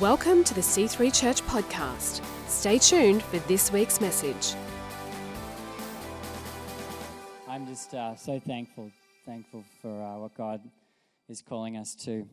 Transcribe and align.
Welcome 0.00 0.42
to 0.44 0.54
the 0.54 0.60
C3 0.60 1.14
Church 1.14 1.40
podcast. 1.42 2.20
Stay 2.48 2.78
tuned 2.78 3.22
for 3.22 3.38
this 3.40 3.70
week's 3.70 4.00
message. 4.00 4.54
I'm 7.48 7.64
just 7.68 7.94
uh, 7.94 8.16
so 8.16 8.40
thankful, 8.40 8.90
thankful 9.24 9.62
for 9.80 9.90
uh, 9.90 10.18
what 10.18 10.34
God 10.34 10.62
is 11.28 11.42
calling 11.42 11.76
us 11.76 11.94
to. 12.06 12.26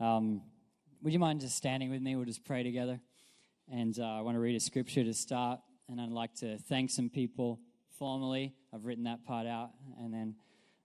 Um, 0.00 0.42
would 1.02 1.14
you 1.14 1.18
mind 1.18 1.40
just 1.40 1.56
standing 1.56 1.90
with 1.90 2.02
me? 2.02 2.14
We'll 2.14 2.26
just 2.26 2.44
pray 2.44 2.62
together. 2.62 3.00
And 3.72 3.98
uh, 3.98 4.18
I 4.18 4.20
want 4.20 4.34
to 4.34 4.40
read 4.40 4.54
a 4.54 4.60
scripture 4.60 5.02
to 5.02 5.14
start, 5.14 5.60
and 5.88 5.98
I'd 5.98 6.10
like 6.10 6.34
to 6.40 6.58
thank 6.58 6.90
some 6.90 7.08
people 7.08 7.58
formally. 7.98 8.52
I've 8.74 8.84
written 8.84 9.04
that 9.04 9.24
part 9.24 9.46
out, 9.46 9.70
and 9.98 10.12
then 10.12 10.34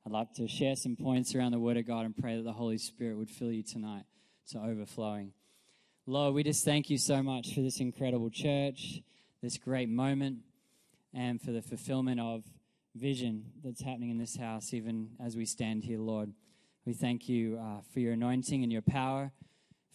I'd 0.05 0.13
like 0.13 0.33
to 0.35 0.47
share 0.47 0.77
some 0.77 0.95
points 0.95 1.35
around 1.35 1.51
the 1.51 1.59
Word 1.59 1.75
of 1.75 1.85
God 1.85 2.05
and 2.05 2.15
pray 2.15 2.37
that 2.37 2.43
the 2.43 2.53
Holy 2.53 2.77
Spirit 2.77 3.17
would 3.17 3.29
fill 3.29 3.51
you 3.51 3.61
tonight 3.61 4.03
to 4.51 4.59
overflowing. 4.59 5.33
Lord, 6.07 6.33
we 6.33 6.41
just 6.41 6.65
thank 6.65 6.89
you 6.89 6.97
so 6.97 7.21
much 7.21 7.53
for 7.53 7.61
this 7.61 7.79
incredible 7.79 8.31
church, 8.31 9.03
this 9.43 9.59
great 9.59 9.87
moment, 9.87 10.39
and 11.13 11.39
for 11.39 11.51
the 11.51 11.61
fulfillment 11.61 12.19
of 12.19 12.43
vision 12.95 13.45
that's 13.63 13.83
happening 13.83 14.09
in 14.09 14.17
this 14.17 14.35
house, 14.35 14.73
even 14.73 15.09
as 15.23 15.37
we 15.37 15.45
stand 15.45 15.83
here, 15.83 15.99
Lord. 15.99 16.33
We 16.85 16.93
thank 16.93 17.29
you 17.29 17.59
uh, 17.61 17.81
for 17.93 17.99
your 17.99 18.13
anointing 18.13 18.63
and 18.63 18.71
your 18.71 18.81
power, 18.81 19.31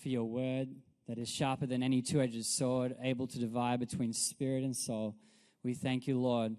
for 0.00 0.08
your 0.08 0.22
word 0.22 0.68
that 1.08 1.18
is 1.18 1.28
sharper 1.28 1.66
than 1.66 1.82
any 1.82 2.02
two 2.02 2.20
edged 2.20 2.46
sword, 2.46 2.94
able 3.02 3.26
to 3.26 3.40
divide 3.40 3.80
between 3.80 4.12
spirit 4.12 4.62
and 4.62 4.76
soul. 4.76 5.16
We 5.64 5.74
thank 5.74 6.06
you, 6.06 6.20
Lord, 6.20 6.54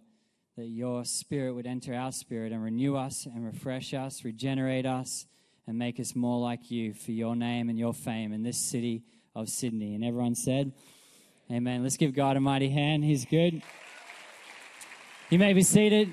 that 0.58 0.66
your 0.66 1.06
spirit 1.06 1.54
would 1.54 1.66
enter 1.66 1.94
our 1.94 2.12
spirit 2.12 2.52
and 2.52 2.62
renew 2.62 2.98
us 2.98 3.26
and 3.26 3.46
refresh 3.46 3.94
us, 3.94 4.26
regenerate 4.26 4.86
us, 4.86 5.26
and 5.66 5.78
make 5.78 6.02
us 6.02 6.18
more 6.18 6.42
like 6.42 6.70
you 6.70 6.94
for 6.94 7.14
your 7.14 7.36
name 7.38 7.70
and 7.70 7.80
your 7.80 7.94
fame 7.94 8.34
in 8.34 8.44
this 8.44 8.58
city 8.58 9.04
of 9.38 9.50
Sydney. 9.50 9.94
And 9.94 10.04
everyone 10.04 10.34
said, 10.34 10.72
Amen. 11.52 11.84
Let's 11.84 11.96
give 11.96 12.14
God 12.14 12.38
a 12.38 12.40
mighty 12.40 12.70
hand. 12.70 13.04
He's 13.04 13.24
good. 13.24 13.62
You 15.30 15.38
may 15.38 15.54
be 15.54 15.62
seated. 15.62 16.10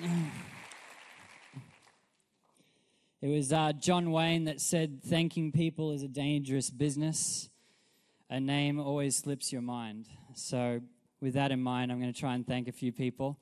It 3.23 3.29
was 3.29 3.51
uh, 3.51 3.73
John 3.73 4.13
Wayne 4.13 4.45
that 4.45 4.61
said, 4.61 5.03
Thanking 5.03 5.53
people 5.53 5.93
is 5.93 6.03
a 6.03 6.09
dangerous 6.09 6.69
business. 6.69 7.49
A 8.29 8.39
name 8.39 8.79
always 8.79 9.17
slips 9.17 9.51
your 9.51 9.63
mind. 9.63 10.07
So, 10.35 10.83
with 11.23 11.33
that 11.33 11.51
in 11.51 11.63
mind, 11.63 11.91
I'm 11.91 12.01
going 12.01 12.13
to 12.13 12.21
try 12.21 12.35
and 12.35 12.47
thank 12.47 12.69
a 12.69 12.73
few 12.73 12.93
people. 12.93 13.39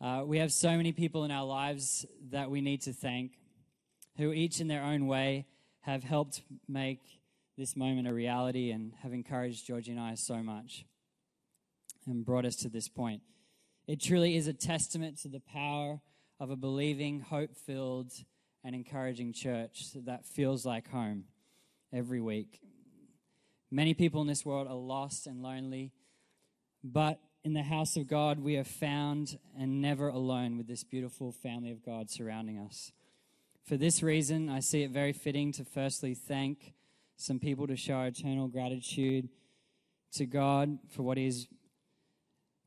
Uh, 0.00 0.22
we 0.24 0.38
have 0.38 0.52
so 0.52 0.76
many 0.76 0.92
people 0.92 1.24
in 1.24 1.32
our 1.32 1.44
lives 1.44 2.06
that 2.30 2.48
we 2.48 2.60
need 2.60 2.82
to 2.82 2.92
thank, 2.92 3.32
who 4.16 4.32
each 4.32 4.60
in 4.60 4.68
their 4.68 4.84
own 4.84 5.08
way 5.08 5.46
have 5.80 6.04
helped 6.04 6.42
make 6.68 7.17
this 7.58 7.76
moment 7.76 8.06
a 8.06 8.14
reality 8.14 8.70
and 8.70 8.92
have 9.02 9.12
encouraged 9.12 9.66
Georgie 9.66 9.90
and 9.90 10.00
I 10.00 10.14
so 10.14 10.36
much 10.44 10.86
and 12.06 12.24
brought 12.24 12.44
us 12.44 12.54
to 12.56 12.68
this 12.68 12.88
point. 12.88 13.20
It 13.88 14.00
truly 14.00 14.36
is 14.36 14.46
a 14.46 14.52
testament 14.52 15.18
to 15.22 15.28
the 15.28 15.40
power 15.40 16.00
of 16.38 16.50
a 16.50 16.56
believing, 16.56 17.18
hope 17.18 17.56
filled, 17.56 18.12
and 18.62 18.76
encouraging 18.76 19.32
church 19.32 19.86
that 20.06 20.24
feels 20.24 20.64
like 20.64 20.88
home 20.90 21.24
every 21.92 22.20
week. 22.20 22.60
Many 23.72 23.92
people 23.92 24.20
in 24.20 24.28
this 24.28 24.46
world 24.46 24.68
are 24.68 24.76
lost 24.76 25.26
and 25.26 25.42
lonely, 25.42 25.90
but 26.84 27.18
in 27.42 27.54
the 27.54 27.64
house 27.64 27.96
of 27.96 28.06
God, 28.06 28.38
we 28.38 28.56
are 28.56 28.64
found 28.64 29.36
and 29.58 29.82
never 29.82 30.08
alone 30.08 30.58
with 30.58 30.68
this 30.68 30.84
beautiful 30.84 31.32
family 31.32 31.72
of 31.72 31.84
God 31.84 32.08
surrounding 32.08 32.58
us. 32.58 32.92
For 33.66 33.76
this 33.76 34.00
reason, 34.00 34.48
I 34.48 34.60
see 34.60 34.84
it 34.84 34.92
very 34.92 35.12
fitting 35.12 35.50
to 35.52 35.64
firstly 35.64 36.14
thank 36.14 36.72
some 37.18 37.40
people 37.40 37.66
to 37.66 37.76
show 37.76 38.00
eternal 38.02 38.46
gratitude 38.46 39.28
to 40.12 40.24
God 40.24 40.78
for 40.88 41.02
what 41.02 41.18
He's 41.18 41.48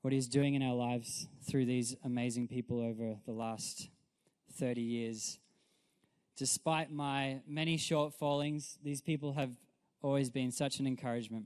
what 0.01 0.13
He's 0.13 0.27
doing 0.27 0.55
in 0.55 0.61
our 0.61 0.75
lives 0.75 1.27
through 1.49 1.65
these 1.65 1.95
amazing 2.03 2.47
people 2.47 2.81
over 2.81 3.15
the 3.25 3.31
last 3.31 3.89
30 4.57 4.81
years. 4.81 5.39
Despite 6.37 6.91
my 6.91 7.39
many 7.47 7.77
shortfallings, 7.77 8.77
these 8.83 9.01
people 9.01 9.33
have 9.33 9.51
always 10.01 10.29
been 10.29 10.51
such 10.51 10.79
an 10.79 10.87
encouragement. 10.87 11.45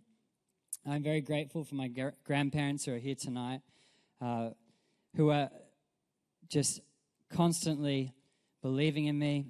I'm 0.85 1.03
very 1.03 1.21
grateful 1.21 1.63
for 1.63 1.75
my 1.75 1.91
grandparents 2.23 2.85
who 2.85 2.93
are 2.93 2.99
here 2.99 3.15
tonight, 3.15 3.61
uh, 4.19 4.49
who 5.15 5.29
are 5.29 5.49
just 6.47 6.79
constantly 7.29 8.13
believing 8.61 9.05
in 9.05 9.19
me. 9.19 9.45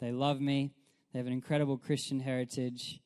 They 0.00 0.10
love 0.10 0.40
me. 0.40 0.72
They 1.12 1.18
have 1.18 1.26
an 1.26 1.32
incredible 1.32 1.76
Christian 1.76 2.20
heritage 2.20 3.00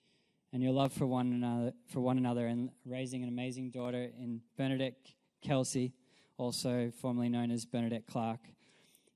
and 0.52 0.62
your 0.62 0.72
love 0.72 0.92
for 0.92 1.06
one 1.06 1.32
another, 1.32 1.72
for 1.88 2.00
one 2.00 2.18
another 2.18 2.46
and 2.46 2.70
raising 2.84 3.22
an 3.22 3.28
amazing 3.28 3.70
daughter 3.70 4.10
in 4.18 4.42
Bernadette 4.58 4.94
Kelsey, 5.42 5.94
also 6.36 6.92
formerly 7.00 7.28
known 7.28 7.50
as 7.50 7.64
Bernadette 7.64 8.06
Clark, 8.06 8.40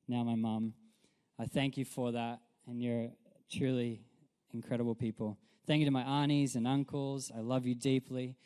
now 0.08 0.24
my 0.24 0.34
mum. 0.34 0.72
I 1.38 1.44
thank 1.44 1.76
you 1.76 1.84
for 1.84 2.12
that, 2.12 2.40
and 2.66 2.82
you're 2.82 3.10
truly 3.52 4.00
incredible 4.52 4.94
people. 4.94 5.36
Thank 5.66 5.80
you 5.80 5.86
to 5.86 5.92
my 5.92 6.02
aunties 6.02 6.56
and 6.56 6.66
uncles. 6.66 7.30
I 7.36 7.40
love 7.40 7.66
you 7.66 7.74
deeply. 7.74 8.36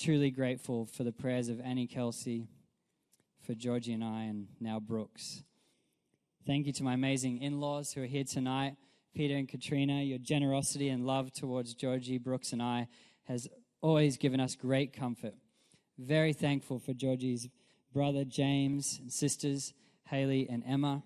Truly 0.00 0.30
grateful 0.30 0.86
for 0.86 1.04
the 1.04 1.12
prayers 1.12 1.48
of 1.48 1.60
Annie 1.60 1.86
Kelsey, 1.86 2.48
for 3.46 3.54
Georgie 3.54 3.92
and 3.92 4.02
I, 4.02 4.22
and 4.22 4.48
now 4.58 4.80
Brooks. 4.80 5.42
Thank 6.46 6.66
you 6.66 6.72
to 6.72 6.82
my 6.82 6.94
amazing 6.94 7.42
in 7.42 7.60
laws 7.60 7.92
who 7.92 8.02
are 8.02 8.06
here 8.06 8.24
tonight. 8.24 8.76
Peter 9.14 9.36
and 9.36 9.48
Katrina, 9.48 10.02
your 10.02 10.18
generosity 10.18 10.88
and 10.88 11.06
love 11.06 11.32
towards 11.32 11.74
Georgie, 11.74 12.18
Brooks, 12.18 12.52
and 12.52 12.62
I 12.62 12.88
has 13.24 13.48
always 13.80 14.16
given 14.16 14.40
us 14.40 14.56
great 14.56 14.92
comfort. 14.92 15.34
Very 15.98 16.32
thankful 16.32 16.78
for 16.78 16.94
Georgie's 16.94 17.48
brother 17.92 18.24
James 18.24 18.98
and 19.00 19.12
sisters 19.12 19.74
Haley 20.08 20.48
and 20.50 20.62
Emma. 20.66 21.02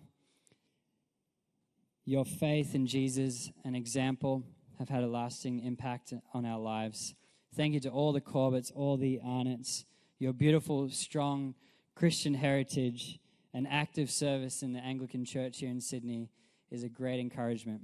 Your 2.04 2.24
faith 2.24 2.74
in 2.74 2.86
Jesus 2.86 3.50
and 3.64 3.76
example 3.76 4.44
have 4.78 4.88
had 4.88 5.02
a 5.02 5.08
lasting 5.08 5.60
impact 5.60 6.12
on 6.32 6.44
our 6.44 6.58
lives. 6.58 7.14
Thank 7.54 7.74
you 7.74 7.80
to 7.80 7.90
all 7.90 8.12
the 8.12 8.20
Corbetts, 8.20 8.70
all 8.74 8.96
the 8.96 9.20
Arnott's, 9.24 9.84
your 10.18 10.32
beautiful, 10.32 10.88
strong 10.90 11.54
Christian 11.94 12.34
heritage 12.34 13.18
and 13.52 13.66
active 13.68 14.10
service 14.10 14.62
in 14.62 14.72
the 14.72 14.80
Anglican 14.80 15.24
Church 15.24 15.58
here 15.58 15.70
in 15.70 15.80
Sydney 15.80 16.30
is 16.70 16.84
a 16.84 16.88
great 16.88 17.18
encouragement. 17.18 17.82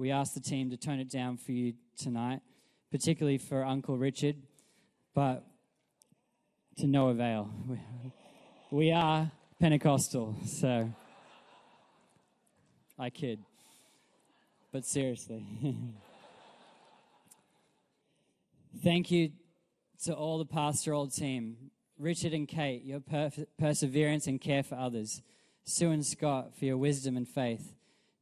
We 0.00 0.10
asked 0.12 0.32
the 0.32 0.40
team 0.40 0.70
to 0.70 0.78
tone 0.78 0.98
it 0.98 1.10
down 1.10 1.36
for 1.36 1.52
you 1.52 1.74
tonight, 1.98 2.40
particularly 2.90 3.36
for 3.36 3.62
Uncle 3.62 3.98
Richard, 3.98 4.36
but 5.14 5.44
to 6.78 6.86
no 6.86 7.08
avail. 7.08 7.50
We 8.70 8.92
are 8.92 9.30
Pentecostal, 9.60 10.36
so 10.46 10.90
I 12.98 13.10
kid. 13.10 13.40
But 14.72 14.86
seriously. 14.86 15.44
Thank 18.82 19.10
you 19.10 19.32
to 20.04 20.14
all 20.14 20.38
the 20.38 20.46
pastoral 20.46 21.08
team. 21.08 21.72
Richard 21.98 22.32
and 22.32 22.48
Kate, 22.48 22.82
your 22.84 23.00
per- 23.00 23.32
perseverance 23.58 24.26
and 24.26 24.40
care 24.40 24.62
for 24.62 24.76
others. 24.76 25.20
Sue 25.64 25.90
and 25.90 26.06
Scott, 26.06 26.56
for 26.58 26.64
your 26.64 26.78
wisdom 26.78 27.18
and 27.18 27.28
faith. 27.28 27.74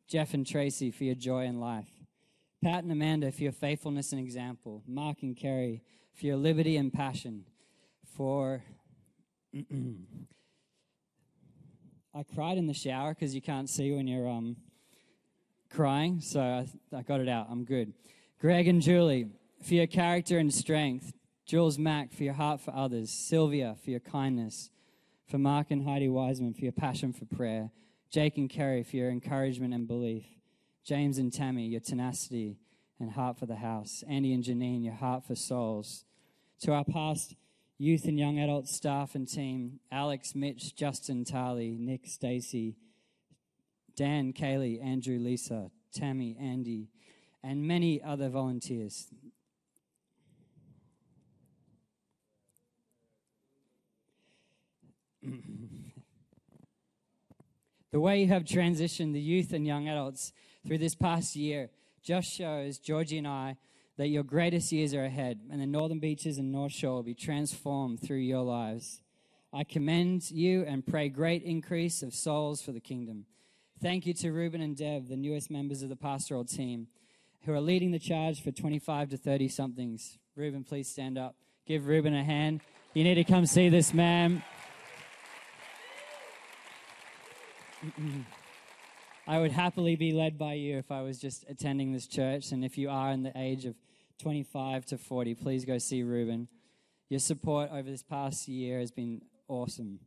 Jeff 0.08 0.34
and 0.34 0.46
Tracy 0.46 0.90
for 0.90 1.04
your 1.04 1.14
joy 1.14 1.44
in 1.44 1.60
life. 1.60 1.88
Pat 2.62 2.82
and 2.82 2.90
Amanda 2.90 3.30
for 3.30 3.42
your 3.42 3.52
faithfulness 3.52 4.10
and 4.12 4.20
example. 4.20 4.82
Mark 4.86 5.18
and 5.22 5.36
Kerry 5.36 5.82
for 6.18 6.26
your 6.26 6.36
liberty 6.36 6.76
and 6.76 6.92
passion. 6.92 7.44
For. 8.16 8.62
I 12.14 12.22
cried 12.34 12.58
in 12.58 12.66
the 12.66 12.74
shower 12.74 13.14
because 13.14 13.34
you 13.34 13.42
can't 13.42 13.70
see 13.70 13.92
when 13.92 14.08
you're 14.08 14.28
um, 14.28 14.56
crying, 15.70 16.20
so 16.20 16.40
I, 16.40 16.66
I 16.96 17.02
got 17.02 17.20
it 17.20 17.28
out. 17.28 17.46
I'm 17.50 17.64
good. 17.64 17.92
Greg 18.40 18.66
and 18.66 18.82
Julie 18.82 19.28
for 19.62 19.74
your 19.74 19.86
character 19.86 20.38
and 20.38 20.52
strength. 20.52 21.12
Jules 21.46 21.78
Mack 21.78 22.12
for 22.12 22.24
your 22.24 22.34
heart 22.34 22.60
for 22.60 22.74
others. 22.74 23.10
Sylvia 23.10 23.76
for 23.84 23.90
your 23.90 24.00
kindness. 24.00 24.70
For 25.26 25.38
Mark 25.38 25.70
and 25.70 25.84
Heidi 25.84 26.08
Wiseman 26.08 26.54
for 26.54 26.62
your 26.62 26.72
passion 26.72 27.12
for 27.12 27.26
prayer. 27.26 27.70
Jake 28.10 28.38
and 28.38 28.48
Kerry 28.48 28.82
for 28.82 28.96
your 28.96 29.10
encouragement 29.10 29.74
and 29.74 29.86
belief. 29.86 30.24
James 30.84 31.18
and 31.18 31.30
Tammy, 31.32 31.66
your 31.66 31.80
tenacity 31.80 32.58
and 32.98 33.10
heart 33.12 33.38
for 33.38 33.44
the 33.46 33.56
house. 33.56 34.02
Andy 34.08 34.32
and 34.32 34.42
Janine, 34.42 34.82
your 34.82 34.94
heart 34.94 35.24
for 35.24 35.34
souls. 35.34 36.04
To 36.62 36.72
our 36.72 36.84
past 36.84 37.34
youth 37.76 38.06
and 38.06 38.18
young 38.18 38.38
adult 38.38 38.66
staff 38.66 39.14
and 39.14 39.28
team, 39.28 39.80
Alex, 39.92 40.34
Mitch, 40.34 40.74
Justin, 40.74 41.24
Tali, 41.24 41.76
Nick, 41.78 42.06
Stacy, 42.06 42.76
Dan, 43.94 44.32
Kaylee, 44.32 44.82
Andrew, 44.82 45.18
Lisa, 45.18 45.70
Tammy, 45.92 46.36
Andy, 46.40 46.88
and 47.42 47.68
many 47.68 48.02
other 48.02 48.30
volunteers. 48.30 49.08
The 57.90 58.00
way 58.00 58.20
you 58.20 58.28
have 58.28 58.44
transitioned 58.44 59.14
the 59.14 59.20
youth 59.20 59.54
and 59.54 59.66
young 59.66 59.88
adults 59.88 60.32
through 60.66 60.78
this 60.78 60.94
past 60.94 61.34
year 61.34 61.70
just 62.02 62.28
shows 62.36 62.78
Georgie 62.78 63.18
and 63.18 63.26
I 63.26 63.56
that 63.96 64.08
your 64.08 64.22
greatest 64.22 64.70
years 64.72 64.92
are 64.92 65.04
ahead 65.04 65.40
and 65.50 65.60
the 65.60 65.66
northern 65.66 65.98
beaches 65.98 66.36
and 66.36 66.52
north 66.52 66.72
shore 66.72 66.96
will 66.96 67.02
be 67.02 67.14
transformed 67.14 68.00
through 68.00 68.18
your 68.18 68.42
lives. 68.42 69.00
I 69.54 69.64
commend 69.64 70.30
you 70.30 70.64
and 70.64 70.86
pray 70.86 71.08
great 71.08 71.42
increase 71.42 72.02
of 72.02 72.12
souls 72.12 72.60
for 72.60 72.72
the 72.72 72.80
kingdom. 72.80 73.24
Thank 73.80 74.04
you 74.06 74.12
to 74.14 74.32
Ruben 74.32 74.60
and 74.60 74.76
Dev, 74.76 75.08
the 75.08 75.16
newest 75.16 75.50
members 75.50 75.82
of 75.82 75.88
the 75.88 75.96
pastoral 75.96 76.44
team, 76.44 76.88
who 77.44 77.54
are 77.54 77.60
leading 77.60 77.90
the 77.90 77.98
charge 77.98 78.42
for 78.42 78.50
25 78.50 79.10
to 79.10 79.16
30 79.16 79.48
somethings. 79.48 80.18
Ruben, 80.36 80.62
please 80.62 80.90
stand 80.90 81.16
up. 81.16 81.36
Give 81.66 81.86
Ruben 81.86 82.14
a 82.14 82.22
hand. 82.22 82.60
You 82.92 83.04
need 83.04 83.14
to 83.14 83.24
come 83.24 83.46
see 83.46 83.70
this 83.70 83.94
man. 83.94 84.42
I 89.26 89.38
would 89.38 89.52
happily 89.52 89.96
be 89.96 90.12
led 90.12 90.38
by 90.38 90.54
you 90.54 90.78
if 90.78 90.90
I 90.90 91.02
was 91.02 91.18
just 91.18 91.44
attending 91.48 91.92
this 91.92 92.06
church. 92.06 92.50
And 92.52 92.64
if 92.64 92.78
you 92.78 92.88
are 92.88 93.10
in 93.10 93.22
the 93.22 93.32
age 93.36 93.66
of 93.66 93.74
25 94.20 94.86
to 94.86 94.98
40, 94.98 95.34
please 95.34 95.64
go 95.64 95.78
see 95.78 96.02
Ruben. 96.02 96.48
Your 97.08 97.20
support 97.20 97.70
over 97.70 97.90
this 97.90 98.02
past 98.02 98.48
year 98.48 98.80
has 98.80 98.90
been 98.90 99.22
awesome. 99.46 100.00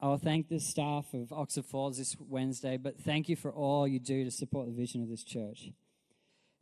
I 0.00 0.08
will 0.08 0.18
thank 0.18 0.48
the 0.48 0.60
staff 0.60 1.14
of 1.14 1.32
Oxford 1.32 1.64
Falls 1.64 1.98
this 1.98 2.16
Wednesday, 2.18 2.76
but 2.76 2.98
thank 2.98 3.28
you 3.28 3.36
for 3.36 3.52
all 3.52 3.86
you 3.86 3.98
do 3.98 4.24
to 4.24 4.30
support 4.30 4.66
the 4.66 4.72
vision 4.72 5.02
of 5.02 5.08
this 5.08 5.24
church. 5.24 5.70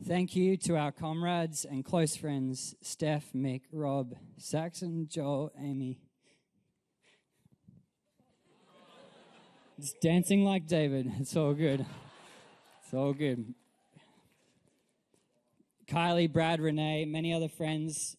Thank 0.05 0.35
you 0.35 0.57
to 0.59 0.77
our 0.77 0.93
comrades 0.93 1.65
and 1.65 1.85
close 1.85 2.17
friends, 2.17 2.75
Steph, 2.83 3.33
Mick, 3.33 3.63
Rob, 3.73 4.15
Saxon, 4.37 5.07
Joel, 5.09 5.53
Amy. 5.61 6.01
Dancing 9.91 10.45
like 10.45 10.67
David. 10.67 11.11
It's 11.21 11.37
all 11.37 11.55
good. 11.55 11.85
It's 12.85 12.95
all 12.95 13.13
good. 13.13 13.55
Kylie, 15.89 16.33
Brad, 16.33 16.61
Renee, 16.61 17.05
many 17.05 17.35
other 17.35 17.49
friends, 17.49 18.17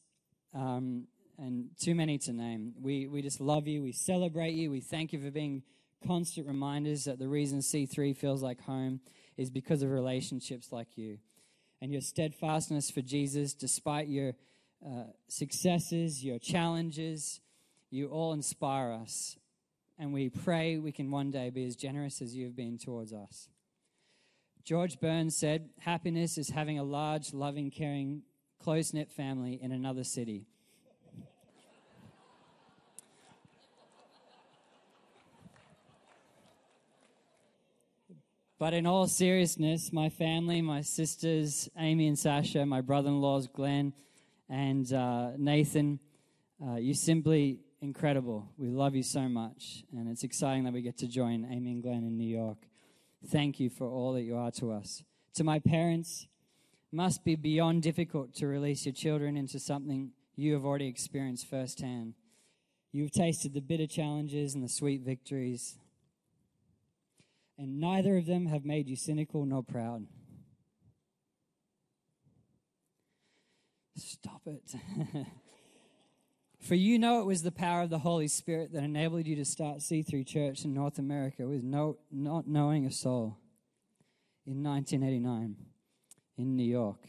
um, 0.53 1.07
and 1.37 1.69
too 1.79 1.95
many 1.95 2.17
to 2.19 2.33
name. 2.33 2.73
We, 2.81 3.07
we 3.07 3.21
just 3.21 3.39
love 3.39 3.67
you. 3.67 3.81
We 3.81 3.93
celebrate 3.93 4.55
you. 4.55 4.71
We 4.71 4.81
thank 4.81 5.13
you 5.13 5.19
for 5.19 5.31
being 5.31 5.63
constant 6.05 6.47
reminders 6.47 7.05
that 7.05 7.17
the 7.17 7.29
reason 7.29 7.59
C3 7.59 8.15
feels 8.15 8.43
like 8.43 8.61
home 8.61 8.99
is 9.37 9.49
because 9.49 9.81
of 9.83 9.89
relationships 9.89 10.71
like 10.71 10.97
you 10.97 11.17
and 11.81 11.91
your 11.91 12.01
steadfastness 12.01 12.91
for 12.91 13.01
Jesus, 13.01 13.53
despite 13.53 14.07
your 14.07 14.33
uh, 14.85 15.05
successes, 15.29 16.25
your 16.25 16.39
challenges, 16.39 17.39
you 17.89 18.07
all 18.07 18.33
inspire 18.33 18.91
us. 18.91 19.37
And 20.03 20.11
we 20.11 20.27
pray 20.27 20.77
we 20.79 20.91
can 20.91 21.11
one 21.11 21.31
day 21.31 21.49
be 21.49 21.63
as 21.63 21.77
generous 21.77 22.21
as 22.21 22.35
you 22.35 22.43
have 22.43 22.57
been 22.57 22.77
towards 22.77 23.13
us. 23.13 23.47
George 24.65 24.99
Burns 24.99 25.33
said, 25.33 25.69
Happiness 25.79 26.37
is 26.37 26.49
having 26.49 26.77
a 26.77 26.83
large, 26.83 27.33
loving, 27.33 27.71
caring, 27.71 28.23
close 28.59 28.93
knit 28.93 29.09
family 29.09 29.57
in 29.61 29.71
another 29.71 30.03
city. 30.03 30.45
But 38.59 38.73
in 38.73 38.85
all 38.85 39.07
seriousness, 39.07 39.93
my 39.93 40.09
family, 40.09 40.61
my 40.61 40.81
sisters, 40.81 41.69
Amy 41.77 42.09
and 42.09 42.19
Sasha, 42.19 42.65
my 42.65 42.81
brother 42.81 43.07
in 43.07 43.21
laws, 43.21 43.47
Glenn 43.47 43.93
and 44.49 44.91
uh, 44.91 45.29
Nathan, 45.37 46.01
uh, 46.61 46.75
you're 46.75 46.93
simply 46.93 47.61
incredible. 47.83 48.49
We 48.57 48.69
love 48.69 48.95
you 48.95 49.03
so 49.03 49.27
much. 49.27 49.83
And 49.95 50.09
it's 50.09 50.23
exciting 50.23 50.63
that 50.63 50.73
we 50.73 50.81
get 50.81 50.97
to 50.99 51.07
join 51.07 51.45
Amy 51.51 51.73
and 51.73 51.83
Glenn 51.83 52.03
in 52.03 52.17
New 52.17 52.27
York. 52.27 52.57
Thank 53.27 53.59
you 53.59 53.69
for 53.69 53.87
all 53.87 54.13
that 54.13 54.23
you 54.23 54.35
are 54.37 54.51
to 54.51 54.71
us. 54.71 55.03
To 55.35 55.43
my 55.43 55.59
parents, 55.59 56.27
must 56.91 57.23
be 57.23 57.35
beyond 57.35 57.81
difficult 57.83 58.33
to 58.35 58.47
release 58.47 58.85
your 58.85 58.93
children 58.93 59.35
into 59.35 59.59
something 59.59 60.11
you 60.35 60.53
have 60.53 60.65
already 60.65 60.87
experienced 60.87 61.47
firsthand. 61.47 62.13
You've 62.91 63.11
tasted 63.11 63.53
the 63.53 63.61
bitter 63.61 63.87
challenges 63.87 64.53
and 64.53 64.63
the 64.63 64.69
sweet 64.69 65.01
victories 65.01 65.77
and 67.57 67.79
neither 67.79 68.17
of 68.17 68.25
them 68.25 68.47
have 68.47 68.65
made 68.65 68.87
you 68.87 68.95
cynical 68.95 69.45
nor 69.45 69.63
proud. 69.63 70.05
Stop 73.95 74.41
it. 74.47 74.73
For 76.63 76.75
you 76.75 76.97
know 76.97 77.19
it 77.19 77.25
was 77.25 77.43
the 77.43 77.51
power 77.51 77.81
of 77.81 77.89
the 77.89 77.99
Holy 77.99 78.29
Spirit 78.29 78.71
that 78.71 78.83
enabled 78.83 79.27
you 79.27 79.35
to 79.35 79.43
start 79.43 79.79
C3 79.79 80.25
Church 80.25 80.63
in 80.63 80.73
North 80.73 80.97
America 80.97 81.45
with 81.45 81.61
no, 81.61 81.97
not 82.09 82.47
knowing 82.47 82.85
a 82.85 82.91
soul 82.91 83.37
in 84.45 84.63
1989 84.63 85.57
in 86.37 86.55
New 86.55 86.63
York. 86.63 87.05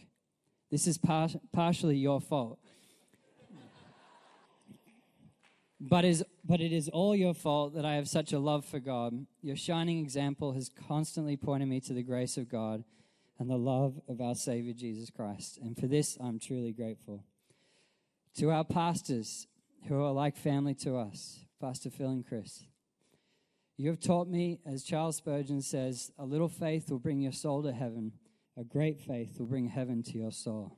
This 0.73 0.89
is 0.89 0.99
par- 0.99 1.29
partially 1.53 1.97
your 1.97 2.21
fault. 2.21 2.59
But, 5.81 6.05
is, 6.05 6.25
but 6.45 6.61
it 6.61 6.73
is 6.73 6.89
all 6.89 7.15
your 7.15 7.35
fault 7.35 7.75
that 7.75 7.85
I 7.85 7.95
have 7.95 8.09
such 8.09 8.33
a 8.33 8.41
love 8.41 8.65
for 8.65 8.81
God. 8.81 9.25
Your 9.41 9.57
shining 9.57 9.99
example 9.99 10.55
has 10.55 10.69
constantly 10.89 11.37
pointed 11.37 11.69
me 11.69 11.79
to 11.83 11.93
the 11.93 12.03
grace 12.03 12.37
of 12.37 12.49
God 12.49 12.83
and 13.39 13.49
the 13.49 13.57
love 13.57 14.01
of 14.09 14.21
our 14.21 14.35
Savior 14.35 14.73
Jesus 14.73 15.11
Christ. 15.11 15.59
And 15.63 15.79
for 15.79 15.87
this, 15.87 16.19
I'm 16.21 16.41
truly 16.41 16.73
grateful. 16.73 17.23
To 18.37 18.51
our 18.51 18.65
pastors, 18.65 19.47
who 19.87 20.03
are 20.03 20.13
like 20.13 20.37
family 20.37 20.75
to 20.77 20.97
us, 20.97 21.45
Pastor 21.61 21.91
Phil 21.91 22.11
and 22.11 22.27
Chris, 22.27 22.65
you 23.77 23.91
have 23.91 24.01
taught 24.01 24.29
me, 24.29 24.61
as 24.67 24.83
Charles 24.83 25.17
Spurgeon 25.17 25.61
says, 25.61 26.11
a 26.19 26.25
little 26.25 26.49
faith 26.49 26.91
will 26.91 26.99
bring 26.99 27.21
your 27.21 27.33
soul 27.33 27.63
to 27.63 27.73
heaven, 27.73 28.13
a 28.57 28.65
great 28.65 29.01
faith 29.01 29.39
will 29.39 29.47
bring 29.47 29.69
heaven 29.69 30.03
to 30.05 30.19
your 30.19 30.33
soul. 30.33 30.77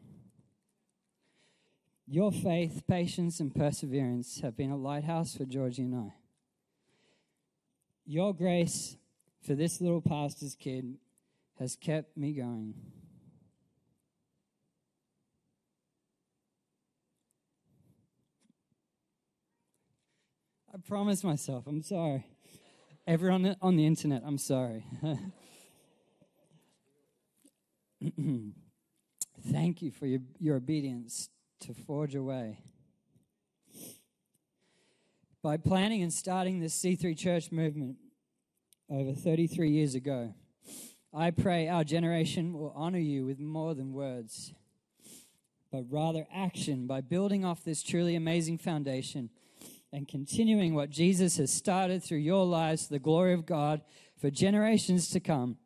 Your 2.07 2.31
faith, 2.31 2.85
patience, 2.87 3.41
and 3.41 3.55
perseverance 3.55 4.41
have 4.41 4.57
been 4.57 4.71
a 4.71 4.77
lighthouse 4.77 5.37
for 5.37 5.45
Georgie 5.45 5.83
and 5.83 5.95
I. 5.95 6.15
Your 8.05 8.35
grace 8.35 8.97
for 9.45 9.55
this 9.55 9.81
little 9.81 10.01
pastor's 10.03 10.55
kid 10.55 10.97
has 11.59 11.75
kept 11.75 12.17
me 12.17 12.33
going. 12.33 12.75
I 20.77 20.79
promise 20.87 21.25
myself, 21.25 21.67
I'm 21.67 21.81
sorry. 21.81 22.27
Everyone 23.07 23.57
on 23.63 23.77
the 23.77 23.87
internet, 23.87 24.23
I'm 24.27 24.37
sorry. 24.37 24.85
Thank 29.51 29.81
you 29.81 29.91
for 29.91 30.05
your, 30.05 30.21
your 30.39 30.57
obedience 30.57 31.31
to 31.61 31.73
forge 31.73 32.15
a 32.15 32.23
way. 32.23 32.59
By 35.43 35.57
planning 35.57 36.03
and 36.03 36.13
starting 36.13 36.61
this 36.61 36.79
C3 36.79 37.17
church 37.17 37.51
movement 37.51 37.97
over 38.91 39.15
33 39.15 39.71
years 39.71 39.95
ago, 39.95 40.35
I 41.11 41.31
pray 41.31 41.69
our 41.69 41.85
generation 41.85 42.53
will 42.53 42.75
honor 42.77 42.99
you 42.99 43.25
with 43.25 43.41
more 43.41 43.75
than 43.75 43.95
words, 43.95 44.53
but 45.73 45.85
rather 45.89 46.27
action 46.31 46.87
by 46.87 47.01
building 47.01 47.47
off 47.47 47.65
this 47.65 47.83
truly 47.83 48.15
amazing 48.15 48.59
foundation 48.59 49.31
and 49.97 50.07
continuing 50.07 50.77
what 50.77 50.91
Jesus 50.91 51.39
has 51.39 51.53
started 51.53 52.05
through 52.05 52.19
your 52.19 52.47
lives 52.47 52.85
to 52.85 52.91
the 52.91 53.01
glory 53.01 53.33
of 53.33 53.47
God 53.47 53.81
for 54.21 54.31
generations 54.31 55.09
to 55.11 55.19
come. 55.19 55.57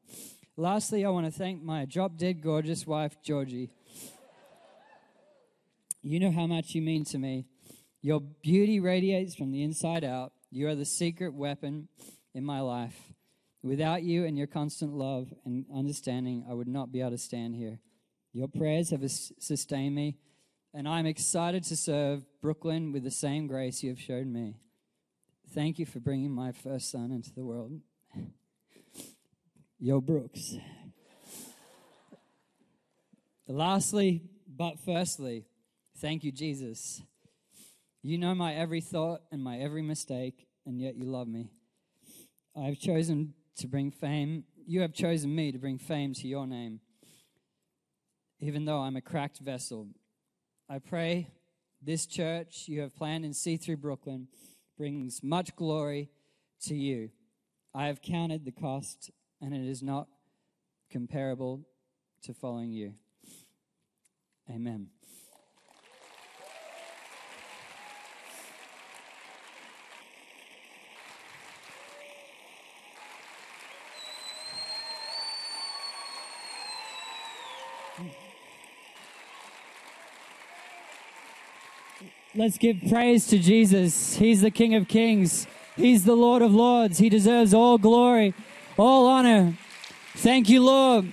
Lastly, 0.56 1.04
I 1.04 1.10
want 1.10 1.26
to 1.26 1.32
thank 1.32 1.62
my 1.62 1.84
drop 1.84 2.16
dead 2.16 2.40
gorgeous 2.40 2.86
wife, 2.86 3.16
Georgie 3.22 3.70
you 6.02 6.18
know 6.18 6.30
how 6.30 6.46
much 6.46 6.74
you 6.74 6.82
mean 6.82 7.04
to 7.06 7.18
me. 7.18 7.46
Your 8.02 8.20
beauty 8.20 8.80
radiates 8.80 9.34
from 9.34 9.52
the 9.52 9.62
inside 9.62 10.04
out. 10.04 10.32
You 10.50 10.68
are 10.68 10.74
the 10.74 10.86
secret 10.86 11.34
weapon 11.34 11.88
in 12.34 12.44
my 12.44 12.60
life. 12.60 13.12
Without 13.62 14.02
you 14.02 14.24
and 14.24 14.38
your 14.38 14.46
constant 14.46 14.94
love 14.94 15.28
and 15.44 15.66
understanding, 15.74 16.46
I 16.48 16.54
would 16.54 16.68
not 16.68 16.90
be 16.90 17.00
able 17.00 17.10
to 17.10 17.18
stand 17.18 17.54
here. 17.54 17.78
Your 18.32 18.48
prayers 18.48 18.90
have 18.90 19.02
sustained 19.10 19.94
me, 19.94 20.16
and 20.72 20.88
I'm 20.88 21.06
excited 21.06 21.64
to 21.64 21.76
serve 21.76 22.24
Brooklyn 22.40 22.92
with 22.92 23.04
the 23.04 23.10
same 23.10 23.46
grace 23.46 23.82
you 23.82 23.90
have 23.90 24.00
shown 24.00 24.32
me. 24.32 24.56
Thank 25.52 25.78
you 25.78 25.86
for 25.86 26.00
bringing 26.00 26.30
my 26.30 26.52
first 26.52 26.90
son 26.90 27.10
into 27.10 27.34
the 27.34 27.44
world. 27.44 27.80
Yo, 29.78 30.00
Brooks. 30.00 30.56
Lastly, 33.48 34.22
but 34.46 34.78
firstly, 34.78 35.46
Thank 36.00 36.24
you, 36.24 36.32
Jesus. 36.32 37.02
You 38.02 38.16
know 38.16 38.34
my 38.34 38.54
every 38.54 38.80
thought 38.80 39.20
and 39.30 39.44
my 39.44 39.58
every 39.58 39.82
mistake, 39.82 40.46
and 40.64 40.80
yet 40.80 40.96
you 40.96 41.04
love 41.04 41.28
me. 41.28 41.50
I 42.56 42.62
have 42.62 42.78
chosen 42.78 43.34
to 43.58 43.68
bring 43.68 43.90
fame. 43.90 44.44
You 44.66 44.80
have 44.80 44.94
chosen 44.94 45.34
me 45.34 45.52
to 45.52 45.58
bring 45.58 45.76
fame 45.76 46.14
to 46.14 46.26
your 46.26 46.46
name, 46.46 46.80
even 48.38 48.64
though 48.64 48.78
I'm 48.78 48.96
a 48.96 49.02
cracked 49.02 49.40
vessel. 49.40 49.88
I 50.72 50.78
pray 50.78 51.26
this 51.82 52.06
church 52.06 52.68
you 52.68 52.82
have 52.82 52.94
planned 52.94 53.24
in 53.24 53.32
C3 53.32 53.76
Brooklyn 53.76 54.28
brings 54.78 55.20
much 55.20 55.56
glory 55.56 56.10
to 56.66 56.76
you. 56.76 57.10
I 57.74 57.86
have 57.86 58.00
counted 58.00 58.44
the 58.44 58.52
cost, 58.52 59.10
and 59.40 59.52
it 59.52 59.68
is 59.68 59.82
not 59.82 60.06
comparable 60.88 61.66
to 62.22 62.32
following 62.32 62.70
you. 62.70 62.94
Amen. 64.48 64.90
Let's 82.32 82.58
give 82.58 82.76
praise 82.88 83.26
to 83.26 83.40
Jesus. 83.40 84.14
He's 84.14 84.40
the 84.40 84.52
King 84.52 84.76
of 84.76 84.86
Kings. 84.86 85.48
He's 85.74 86.04
the 86.04 86.14
Lord 86.14 86.42
of 86.42 86.54
Lords. 86.54 86.98
He 86.98 87.08
deserves 87.08 87.52
all 87.52 87.76
glory, 87.76 88.34
all 88.78 89.08
honor. 89.08 89.58
Thank 90.14 90.48
you, 90.48 90.64
Lord. 90.64 91.10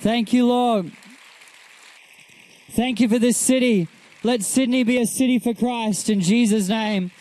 Thank 0.00 0.32
you, 0.32 0.46
Lord. 0.46 0.90
Thank 2.70 2.98
you 2.98 3.08
for 3.08 3.20
this 3.20 3.38
city. 3.38 3.86
Let 4.24 4.42
Sydney 4.42 4.82
be 4.82 5.00
a 5.00 5.06
city 5.06 5.38
for 5.38 5.54
Christ 5.54 6.10
in 6.10 6.20
Jesus' 6.20 6.68
name. 6.68 7.12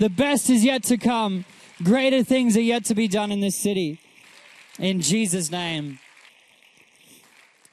The 0.00 0.10
best 0.10 0.50
is 0.50 0.64
yet 0.64 0.82
to 0.84 0.98
come. 0.98 1.44
Greater 1.84 2.24
things 2.24 2.56
are 2.56 2.60
yet 2.60 2.84
to 2.86 2.94
be 2.96 3.06
done 3.06 3.30
in 3.30 3.38
this 3.38 3.56
city. 3.56 4.00
In 4.80 5.00
Jesus' 5.00 5.52
name. 5.52 6.00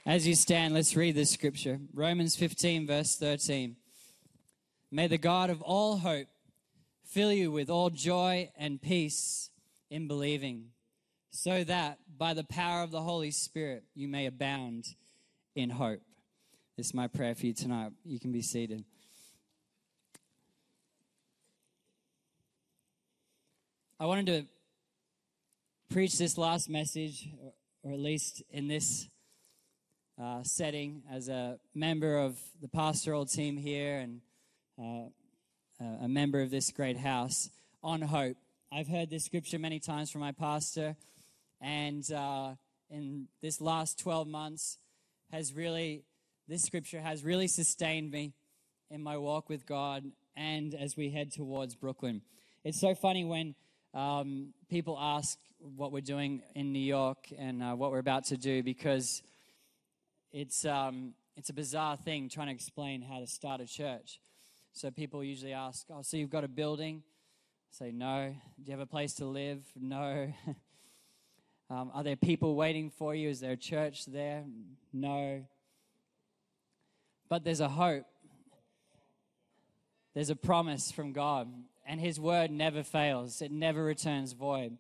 As 0.05 0.27
you 0.27 0.35
stand, 0.35 0.75
let's 0.75 0.95
read 0.95 1.15
this 1.15 1.31
scripture 1.31 1.79
Romans 1.91 2.35
15, 2.35 2.85
verse 2.85 3.15
13. 3.15 3.77
May 4.91 5.07
the 5.07 5.17
God 5.17 5.49
of 5.49 5.61
all 5.61 5.97
hope 5.97 6.27
fill 7.03 7.31
you 7.31 7.51
with 7.51 7.69
all 7.69 7.89
joy 7.89 8.49
and 8.57 8.81
peace 8.81 9.49
in 9.89 10.07
believing, 10.07 10.67
so 11.31 11.63
that 11.63 11.99
by 12.17 12.33
the 12.33 12.43
power 12.43 12.81
of 12.81 12.91
the 12.91 13.01
Holy 13.01 13.31
Spirit 13.31 13.83
you 13.93 14.07
may 14.07 14.25
abound 14.25 14.85
in 15.55 15.69
hope. 15.69 16.01
This 16.77 16.87
is 16.87 16.93
my 16.93 17.07
prayer 17.07 17.35
for 17.35 17.45
you 17.45 17.53
tonight. 17.53 17.91
You 18.03 18.19
can 18.19 18.31
be 18.31 18.41
seated. 18.41 18.83
I 23.99 24.05
wanted 24.05 24.25
to 24.27 24.45
preach 25.89 26.17
this 26.17 26.37
last 26.37 26.69
message, 26.69 27.29
or 27.81 27.93
at 27.93 27.99
least 27.99 28.43
in 28.49 28.67
this 28.67 29.07
uh, 30.21 30.43
setting, 30.43 31.03
as 31.09 31.29
a 31.29 31.59
member 31.73 32.17
of 32.17 32.37
the 32.61 32.67
pastoral 32.67 33.25
team 33.25 33.55
here 33.55 33.99
and 33.99 34.19
uh, 34.79 35.05
a 35.79 36.07
member 36.07 36.41
of 36.41 36.51
this 36.51 36.71
great 36.71 36.97
house, 36.97 37.49
on 37.83 38.01
hope. 38.01 38.37
I've 38.71 38.87
heard 38.87 39.09
this 39.09 39.23
scripture 39.23 39.59
many 39.59 39.79
times 39.79 40.11
from 40.11 40.21
my 40.21 40.31
pastor, 40.31 40.95
and 41.61 42.09
uh, 42.11 42.55
in 42.89 43.27
this 43.41 43.61
last 43.61 43.99
12 43.99 44.27
months, 44.27 44.77
has 45.31 45.53
really, 45.53 46.03
this 46.47 46.63
scripture 46.63 46.99
has 46.99 47.23
really 47.23 47.47
sustained 47.47 48.11
me 48.11 48.33
in 48.89 49.01
my 49.01 49.17
walk 49.17 49.49
with 49.49 49.65
God 49.65 50.03
and 50.35 50.73
as 50.73 50.97
we 50.97 51.09
head 51.09 51.31
towards 51.31 51.75
Brooklyn. 51.75 52.21
It's 52.63 52.79
so 52.79 52.95
funny 52.95 53.23
when 53.23 53.55
um, 53.93 54.53
people 54.69 54.97
ask 54.99 55.37
what 55.59 55.91
we're 55.91 56.01
doing 56.01 56.41
in 56.53 56.73
New 56.73 56.79
York 56.79 57.27
and 57.37 57.63
uh, 57.63 57.73
what 57.73 57.91
we're 57.91 57.99
about 57.99 58.25
to 58.25 58.37
do 58.37 58.61
because 58.61 59.21
it's, 60.31 60.65
um, 60.65 61.13
it's 61.37 61.49
a 61.49 61.53
bizarre 61.53 61.97
thing 61.97 62.29
trying 62.29 62.47
to 62.47 62.53
explain 62.53 63.01
how 63.01 63.19
to 63.19 63.27
start 63.27 63.61
a 63.61 63.65
church. 63.65 64.19
So 64.75 64.91
people 64.91 65.23
usually 65.23 65.53
ask, 65.53 65.85
Oh, 65.89 66.01
so 66.01 66.17
you've 66.17 66.29
got 66.29 66.43
a 66.43 66.49
building? 66.49 67.01
I 67.71 67.85
say, 67.85 67.91
No. 67.93 68.35
Do 68.61 68.63
you 68.65 68.71
have 68.71 68.81
a 68.81 68.85
place 68.85 69.13
to 69.15 69.25
live? 69.25 69.63
No. 69.79 70.33
um, 71.69 71.91
are 71.93 72.03
there 72.03 72.17
people 72.17 72.55
waiting 72.55 72.89
for 72.89 73.15
you? 73.15 73.29
Is 73.29 73.39
there 73.39 73.53
a 73.53 73.57
church 73.57 74.05
there? 74.05 74.43
No. 74.91 75.45
But 77.29 77.45
there's 77.45 77.61
a 77.61 77.69
hope. 77.69 78.03
There's 80.13 80.29
a 80.29 80.35
promise 80.35 80.91
from 80.91 81.13
God, 81.13 81.47
and 81.87 82.01
His 82.01 82.19
word 82.19 82.51
never 82.51 82.83
fails, 82.83 83.41
it 83.41 83.51
never 83.51 83.81
returns 83.81 84.33
void. 84.33 84.77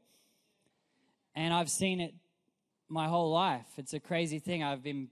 And 1.33 1.53
I've 1.53 1.69
seen 1.69 2.01
it 2.01 2.13
my 2.89 3.07
whole 3.07 3.31
life. 3.31 3.67
It's 3.77 3.93
a 3.93 3.99
crazy 4.01 4.39
thing. 4.39 4.61
I've 4.61 4.83
been, 4.83 5.07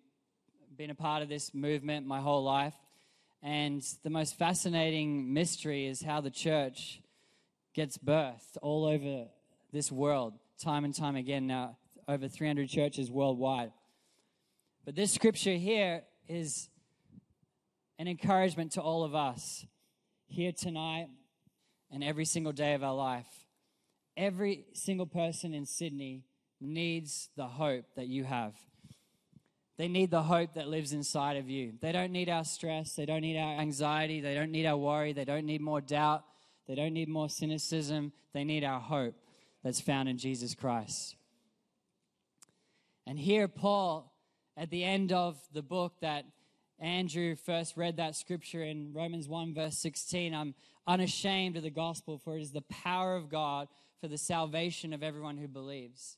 been 0.78 0.90
a 0.90 0.96
part 0.96 1.24
of 1.24 1.30
this 1.30 1.54
movement 1.54 2.06
my 2.06 2.20
whole 2.20 2.44
life. 2.44 2.75
And 3.44 3.84
the 4.04 4.10
most 4.10 4.38
fascinating 4.38 5.34
mystery 5.34 5.86
is 5.86 6.02
how 6.02 6.22
the 6.22 6.32
church 6.32 7.02
gets 7.74 7.98
birthed 7.98 8.58
all 8.62 8.86
over 8.86 9.26
this 9.74 9.92
world, 9.92 10.34
time 10.58 10.86
and 10.86 10.96
time 10.96 11.18
again. 11.18 11.46
Now, 11.46 11.78
over 12.08 12.30
300 12.30 12.70
churches 12.70 13.12
worldwide. 13.12 13.74
But 14.86 14.96
this 14.96 15.12
scripture 15.12 15.56
here 15.56 16.04
is 16.30 16.70
an 18.00 18.08
encouragement 18.08 18.72
to 18.74 18.82
all 18.82 19.04
of 19.04 19.14
us 19.14 19.66
here 20.28 20.54
tonight 20.54 21.08
and 21.92 22.02
every 22.02 22.26
single 22.26 22.54
day 22.54 22.76
of 22.76 22.84
our 22.84 22.96
life. 22.96 23.28
Every 24.16 24.68
single 24.74 25.06
person 25.06 25.54
in 25.54 25.66
Sydney 25.66 26.24
needs 26.62 27.30
the 27.36 27.48
hope 27.48 27.86
that 27.98 28.08
you 28.08 28.24
have. 28.24 28.54
They 29.77 29.88
need 29.88 30.12
the 30.12 30.22
hope 30.22 30.53
that 30.53 30.68
lives 30.68 30.94
inside 30.94 31.38
of 31.38 31.50
you. 31.50 31.74
They 31.82 31.92
don't 31.92 32.12
need 32.12 32.30
our 32.30 32.44
stress. 32.44 32.94
They 32.94 33.06
don't 33.06 33.22
need 33.22 33.38
our 33.38 33.60
anxiety. 33.60 34.22
They 34.22 34.36
don't 34.36 34.51
need 34.51 34.68
our 34.68 34.77
worry. 34.77 35.13
They 35.13 35.25
don't 35.25 35.46
need 35.46 35.62
more 35.62 35.82
doubt. 35.82 36.24
They 36.68 36.75
don't 36.75 36.94
need 36.94 37.10
more 37.10 37.27
cynicism. 37.27 38.13
They 38.34 38.44
need 38.44 38.63
our 38.63 38.80
hope 38.80 39.15
that's 39.63 39.82
found 39.82 40.10
in 40.10 40.18
Jesus 40.18 40.53
Christ. 40.53 41.15
And 43.08 43.18
here, 43.18 43.48
Paul, 43.48 44.13
at 44.56 44.70
the 44.70 44.84
end 44.84 45.12
of 45.12 45.38
the 45.51 45.63
book 45.63 45.94
that 46.01 46.25
Andrew 46.80 47.36
first 47.36 47.75
read 47.75 47.98
that 47.98 48.15
scripture 48.15 48.63
in 48.63 48.94
Romans 48.94 49.27
1, 49.27 49.53
verse 49.56 49.77
16, 49.77 50.34
I'm 50.36 50.53
unashamed 50.86 51.58
of 51.58 51.63
the 51.63 51.70
gospel, 51.70 52.18
for 52.18 52.38
it 52.38 52.42
is 52.42 52.51
the 52.51 52.62
power 52.62 53.15
of 53.15 53.30
God 53.30 53.68
for 54.00 54.08
the 54.08 54.18
salvation 54.18 54.94
of 54.94 55.01
everyone 55.01 55.38
who 55.38 55.48
believes 55.48 56.18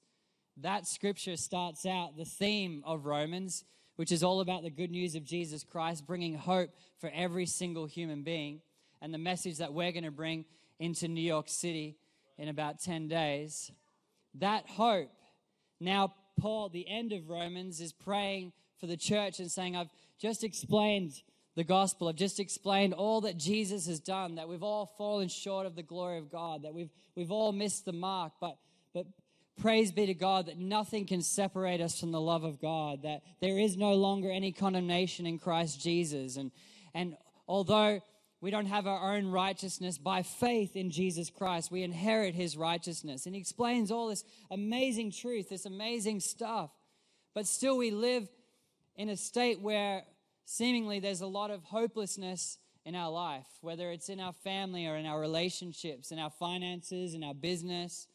that 0.62 0.88
scripture 0.88 1.38
starts 1.38 1.86
out 1.86 2.18
the 2.18 2.26
theme 2.26 2.84
of 2.86 3.06
Romans, 3.06 3.64
which 3.96 4.12
is 4.12 4.24
all 4.24 4.42
about 4.42 4.64
the 4.64 4.70
good 4.70 4.92
news 4.92 5.16
of 5.16 5.24
Jesus 5.24 5.64
Christ, 5.64 6.06
bringing 6.08 6.36
hope 6.36 6.70
for 7.00 7.12
every 7.14 7.46
single 7.46 7.86
human 7.86 8.24
being. 8.24 8.62
And 9.02 9.14
the 9.14 9.18
message 9.20 9.58
that 9.58 9.74
we're 9.74 9.92
going 9.92 10.06
to 10.06 10.12
bring 10.12 10.46
into 10.80 11.08
New 11.08 11.22
York 11.22 11.48
City 11.48 11.98
in 12.38 12.50
about 12.50 12.80
10 12.80 13.08
days. 13.08 13.72
That 14.36 14.68
hope. 14.68 15.12
Now, 15.80 16.14
Paul, 16.40 16.70
the 16.70 16.88
end 16.88 17.14
of 17.14 17.30
Romans, 17.30 17.80
is 17.80 17.94
praying 17.94 18.54
for 18.80 18.88
the 18.88 18.98
church 18.98 19.40
and 19.40 19.52
saying, 19.52 19.76
I've 19.76 19.90
just 20.20 20.44
explained 20.44 21.22
the 21.56 21.64
gospel. 21.64 22.10
I've 22.10 22.16
just 22.16 22.40
explained 22.40 22.94
all 22.94 23.22
that 23.22 23.38
Jesus 23.38 23.88
has 23.88 24.00
done, 24.00 24.36
that 24.36 24.50
we've 24.50 24.64
all 24.64 24.86
fallen 24.98 25.30
short 25.30 25.66
of 25.66 25.76
the 25.76 25.84
glory 25.84 26.18
of 26.18 26.30
God, 26.30 26.64
that 26.64 26.74
we've, 26.74 26.92
we've 27.16 27.32
all 27.32 27.52
missed 27.52 27.86
the 27.86 27.94
mark. 27.94 28.34
But, 28.42 28.58
but 28.58 28.58
Praise 29.62 29.92
be 29.92 30.06
to 30.06 30.14
God 30.14 30.48
that 30.48 30.58
nothing 30.58 31.06
can 31.06 31.22
separate 31.22 31.80
us 31.80 32.00
from 32.00 32.12
the 32.12 32.20
love 32.20 32.44
of 32.44 32.60
God, 32.60 33.04
that 33.04 33.22
there 33.42 33.58
is 33.58 33.78
no 33.78 33.94
longer 33.94 34.30
any 34.30 34.52
condemnation 34.52 35.26
in 35.26 35.40
Christ 35.40 35.82
Jesus. 35.82 36.36
And, 36.36 36.52
and 36.94 37.16
although 37.48 38.02
we 38.42 38.52
don't 38.52 38.66
have 38.66 38.86
our 38.86 39.16
own 39.16 39.28
righteousness 39.28 39.98
by 39.98 40.24
faith 40.24 40.76
in 40.76 40.92
Jesus 40.92 41.30
Christ, 41.30 41.72
we 41.72 41.84
inherit 41.84 42.36
his 42.36 42.58
righteousness. 42.58 43.26
And 43.26 43.34
he 43.34 43.42
explains 43.42 43.92
all 43.92 44.10
this 44.10 44.26
amazing 44.52 45.12
truth, 45.12 45.50
this 45.50 45.66
amazing 45.66 46.20
stuff. 46.20 46.70
But 47.34 47.48
still, 47.48 47.78
we 47.78 47.92
live 47.92 48.28
in 48.98 49.10
a 49.10 49.18
state 49.18 49.62
where 49.62 50.04
seemingly 50.46 51.00
there's 51.00 51.22
a 51.22 51.28
lot 51.28 51.50
of 51.50 51.64
hopelessness 51.64 52.58
in 52.86 52.94
our 52.94 53.10
life, 53.10 53.48
whether 53.62 53.90
it's 53.92 54.10
in 54.10 54.20
our 54.20 54.34
family 54.34 54.86
or 54.86 54.96
in 54.96 55.06
our 55.06 55.20
relationships, 55.20 56.12
in 56.12 56.20
our 56.20 56.30
finances, 56.30 57.14
in 57.14 57.24
our 57.24 57.34
business. 57.34 58.08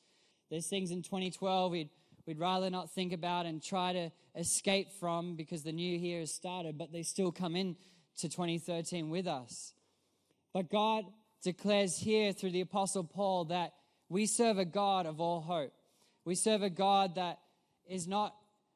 There's 0.51 0.67
things 0.67 0.91
in 0.91 1.03
2012 1.03 1.71
we'd, 1.71 1.91
we'd 2.27 2.39
rather 2.39 2.71
not 2.71 2.91
think 2.91 3.13
about 3.13 3.47
and 3.47 3.63
try 3.63 3.93
to 3.93 4.11
escape 4.37 4.93
from 4.99 5.37
because 5.37 5.63
the 5.63 5.73
new 5.73 5.97
year 5.97 6.21
has 6.21 6.35
started, 6.35 6.77
but 6.77 6.93
they 6.93 7.03
still 7.03 7.33
come 7.33 7.57
in 7.57 7.77
to 8.19 8.29
2013 8.29 9.11
with 9.11 9.27
us. 9.27 9.75
But 10.53 10.71
God 10.71 11.05
declares 11.43 11.99
here 11.99 12.33
through 12.33 12.51
the 12.51 12.61
Apostle 12.61 13.05
Paul 13.05 13.47
that 13.47 13.73
we 14.09 14.27
serve 14.27 14.59
a 14.59 14.65
God 14.65 15.07
of 15.07 15.21
all 15.21 15.41
hope. 15.41 15.73
We 16.25 16.35
serve 16.35 16.63
a 16.63 16.71
God 16.71 17.15
that 17.15 17.39
is 17.89 18.07
not 18.07 18.35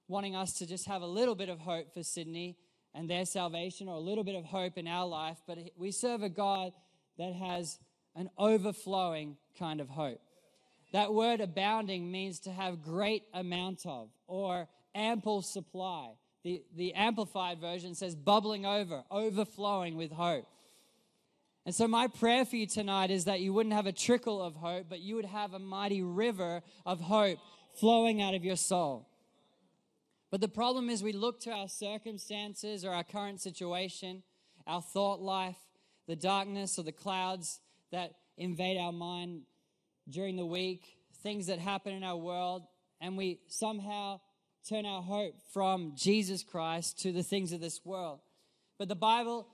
wanting 0.09 0.37
us 0.37 0.55
to 0.55 0.67
just 0.67 0.87
have 0.87 1.03
a 1.03 1.07
little 1.07 1.35
bit 1.35 1.49
of 1.49 1.59
hope 1.59 1.93
for 1.93 2.03
Sydney 2.03 2.57
and 2.95 3.11
their 3.11 3.25
salvation 3.27 3.89
or 3.89 3.97
a 3.97 4.01
little 4.01 4.25
bit 4.25 4.37
of 4.37 4.45
hope 4.45 4.79
in 4.79 4.87
our 4.87 5.07
life, 5.07 5.39
but 5.47 5.59
we 5.77 5.91
serve 5.91 6.23
a 6.23 6.29
God 6.29 6.73
that 7.19 7.33
has 7.33 7.79
an 8.15 8.31
overflowing 8.39 9.37
kind 9.59 9.81
of 9.81 9.89
hope. 9.89 10.21
That 10.95 11.13
word 11.13 11.41
abounding 11.41 12.13
means 12.13 12.39
to 12.41 12.53
have 12.53 12.81
great 12.81 13.25
amount 13.35 13.85
of 13.85 14.11
or 14.29 14.69
ample 14.95 15.43
supply. 15.43 16.13
The, 16.45 16.63
the 16.77 16.95
Amplified 16.95 17.61
version 17.61 17.97
says 17.97 18.15
bubbling 18.15 18.65
over, 18.65 19.03
overflowing 19.11 19.97
with 19.97 20.13
hope. 20.13 20.47
And 21.67 21.75
so, 21.75 21.89
my 21.89 22.07
prayer 22.07 22.45
for 22.45 22.55
you 22.55 22.69
tonight 22.69 23.11
is 23.11 23.25
that 23.25 23.41
you 23.41 23.53
wouldn't 23.53 23.75
have 23.75 23.87
a 23.89 23.93
trickle 23.93 24.41
of 24.41 24.55
hope, 24.55 24.87
but 24.89 25.01
you 25.01 25.17
would 25.17 25.25
have 25.25 25.53
a 25.53 25.59
mighty 25.59 26.01
river 26.01 26.63
of 26.87 27.01
hope 27.01 27.41
flowing 27.75 28.23
out 28.23 28.35
of 28.35 28.45
your 28.45 28.57
soul. 28.57 29.09
But 30.31 30.41
the 30.41 30.49
problem 30.49 30.89
is 30.89 31.03
we 31.03 31.13
look 31.13 31.41
to 31.41 31.51
our 31.51 31.69
circumstances 31.69 32.85
or 32.85 32.93
our 32.93 33.03
current 33.03 33.41
situation, 33.41 34.23
our 34.65 34.81
thought 34.81 35.21
life, 35.21 35.59
the 36.07 36.15
darkness 36.15 36.79
or 36.79 36.85
the 36.85 36.93
clouds 36.93 37.59
that 37.91 38.13
invade 38.37 38.79
our 38.79 38.93
mind 38.93 39.43
during 40.09 40.37
the 40.37 40.47
week, 40.47 40.97
things 41.23 41.47
that 41.47 41.59
happen 41.59 41.93
in 41.93 42.05
our 42.05 42.17
world, 42.17 42.63
and 43.01 43.17
we 43.17 43.41
somehow 43.49 44.21
turn 44.69 44.87
our 44.87 45.03
hope 45.03 45.35
from 45.53 45.93
Jesus 45.97 46.43
Christ 46.43 47.01
to 47.01 47.13
the 47.13 47.23
things 47.23 47.53
of 47.53 47.61
this 47.61 47.85
world. 47.85 48.21
But 48.79 48.89
the 48.89 48.95
Bible 48.95 49.47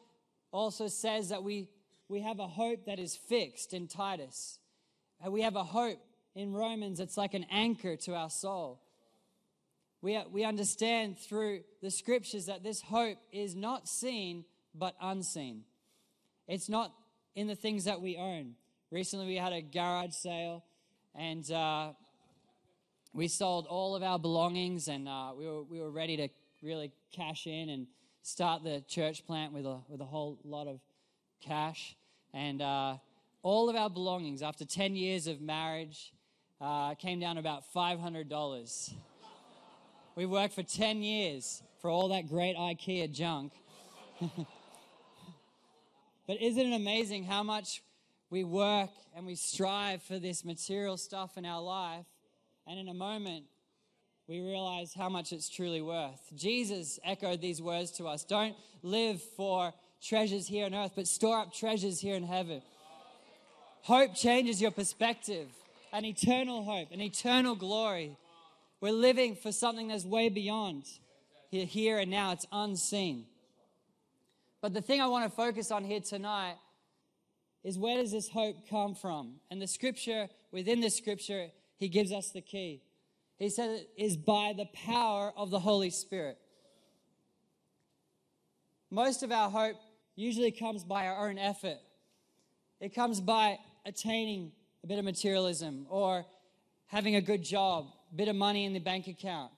also 0.52 0.88
says 0.88 1.28
that 1.30 1.42
we, 1.42 1.68
we 2.08 2.20
have 2.20 2.38
a 2.38 2.46
hope 2.46 2.86
that 2.86 2.98
is 2.98 3.16
fixed 3.16 3.72
in 3.74 3.88
Titus. 3.88 4.58
And 5.22 5.32
we 5.32 5.42
have 5.42 5.56
a 5.56 5.64
hope 5.64 5.98
in 6.34 6.52
Romans 6.52 6.98
that's 6.98 7.16
like 7.16 7.34
an 7.34 7.46
anchor 7.50 7.96
to 7.96 8.14
our 8.14 8.30
soul. 8.30 8.80
We, 10.02 10.18
we 10.30 10.44
understand 10.44 11.18
through 11.18 11.60
the 11.82 11.90
scriptures 11.90 12.46
that 12.46 12.62
this 12.62 12.80
hope 12.80 13.18
is 13.32 13.54
not 13.54 13.88
seen 13.88 14.44
but 14.74 14.94
unseen. 15.00 15.64
It's 16.46 16.68
not 16.68 16.92
in 17.34 17.46
the 17.46 17.54
things 17.54 17.84
that 17.84 18.00
we 18.00 18.16
own. 18.16 18.54
Recently, 18.92 19.26
we 19.26 19.36
had 19.36 19.52
a 19.52 19.62
garage 19.62 20.14
sale 20.14 20.64
and 21.14 21.48
uh, 21.52 21.90
we 23.14 23.28
sold 23.28 23.68
all 23.68 23.94
of 23.94 24.02
our 24.02 24.18
belongings 24.18 24.88
and 24.88 25.08
uh, 25.08 25.30
we, 25.38 25.46
were, 25.46 25.62
we 25.62 25.80
were 25.80 25.92
ready 25.92 26.16
to 26.16 26.28
really 26.60 26.90
cash 27.12 27.46
in 27.46 27.68
and 27.68 27.86
start 28.22 28.64
the 28.64 28.82
church 28.88 29.24
plant 29.24 29.52
with 29.52 29.64
a, 29.64 29.78
with 29.88 30.00
a 30.00 30.04
whole 30.04 30.40
lot 30.44 30.66
of 30.66 30.80
cash. 31.40 31.94
And 32.34 32.60
uh, 32.60 32.96
all 33.44 33.70
of 33.70 33.76
our 33.76 33.88
belongings, 33.88 34.42
after 34.42 34.64
10 34.64 34.96
years 34.96 35.28
of 35.28 35.40
marriage, 35.40 36.12
uh, 36.60 36.96
came 36.96 37.20
down 37.20 37.36
to 37.36 37.40
about 37.40 37.62
$500. 37.72 38.92
we 40.16 40.26
worked 40.26 40.54
for 40.54 40.64
10 40.64 41.00
years 41.04 41.62
for 41.80 41.90
all 41.90 42.08
that 42.08 42.28
great 42.28 42.56
IKEA 42.56 43.12
junk. 43.12 43.52
but 46.26 46.42
isn't 46.42 46.72
it 46.72 46.74
amazing 46.74 47.22
how 47.22 47.44
much 47.44 47.82
we 48.30 48.44
work 48.44 48.90
and 49.14 49.26
we 49.26 49.34
strive 49.34 50.02
for 50.02 50.18
this 50.18 50.44
material 50.44 50.96
stuff 50.96 51.36
in 51.36 51.44
our 51.44 51.60
life? 51.60 52.06
And 52.66 52.78
in 52.78 52.88
a 52.88 52.94
moment, 52.94 53.44
we 54.28 54.40
realize 54.40 54.94
how 54.94 55.08
much 55.08 55.32
it's 55.32 55.48
truly 55.48 55.82
worth. 55.82 56.20
Jesus 56.34 57.00
echoed 57.04 57.40
these 57.40 57.60
words 57.60 57.90
to 57.92 58.06
us 58.06 58.24
Don't 58.24 58.54
live 58.82 59.20
for 59.36 59.74
treasures 60.02 60.46
here 60.46 60.66
on 60.66 60.74
earth, 60.74 60.92
but 60.94 61.08
store 61.08 61.40
up 61.40 61.52
treasures 61.52 62.00
here 62.00 62.14
in 62.14 62.22
heaven. 62.22 62.62
Hope 63.82 64.14
changes 64.14 64.60
your 64.60 64.70
perspective, 64.70 65.48
an 65.92 66.04
eternal 66.04 66.62
hope, 66.62 66.92
an 66.92 67.00
eternal 67.00 67.54
glory. 67.54 68.16
We're 68.80 68.92
living 68.92 69.34
for 69.34 69.52
something 69.52 69.88
that's 69.88 70.04
way 70.04 70.28
beyond 70.28 70.84
here, 71.50 71.66
here 71.66 71.98
and 71.98 72.10
now, 72.10 72.32
it's 72.32 72.46
unseen. 72.52 73.26
But 74.60 74.72
the 74.72 74.80
thing 74.80 75.00
I 75.00 75.08
want 75.08 75.28
to 75.28 75.34
focus 75.34 75.70
on 75.70 75.84
here 75.84 76.00
tonight 76.00 76.54
is 77.62 77.78
where 77.78 77.96
does 77.96 78.12
this 78.12 78.28
hope 78.28 78.68
come 78.68 78.94
from? 78.94 79.34
And 79.50 79.60
the 79.60 79.66
scripture, 79.66 80.28
within 80.50 80.80
the 80.80 80.90
scripture, 80.90 81.48
he 81.76 81.88
gives 81.88 82.12
us 82.12 82.30
the 82.30 82.40
key. 82.40 82.82
He 83.38 83.48
said 83.48 83.70
it 83.70 83.90
is 83.96 84.16
by 84.16 84.54
the 84.56 84.66
power 84.86 85.32
of 85.36 85.50
the 85.50 85.60
Holy 85.60 85.90
Spirit. 85.90 86.38
Most 88.90 89.22
of 89.22 89.30
our 89.30 89.48
hope 89.48 89.76
usually 90.16 90.50
comes 90.50 90.84
by 90.84 91.06
our 91.06 91.28
own 91.28 91.38
effort. 91.38 91.78
It 92.80 92.94
comes 92.94 93.20
by 93.20 93.58
attaining 93.86 94.52
a 94.84 94.86
bit 94.86 94.98
of 94.98 95.04
materialism 95.04 95.86
or 95.88 96.24
having 96.86 97.14
a 97.14 97.20
good 97.20 97.42
job, 97.42 97.86
a 98.12 98.14
bit 98.16 98.28
of 98.28 98.36
money 98.36 98.64
in 98.64 98.72
the 98.72 98.80
bank 98.80 99.06
account. 99.06 99.52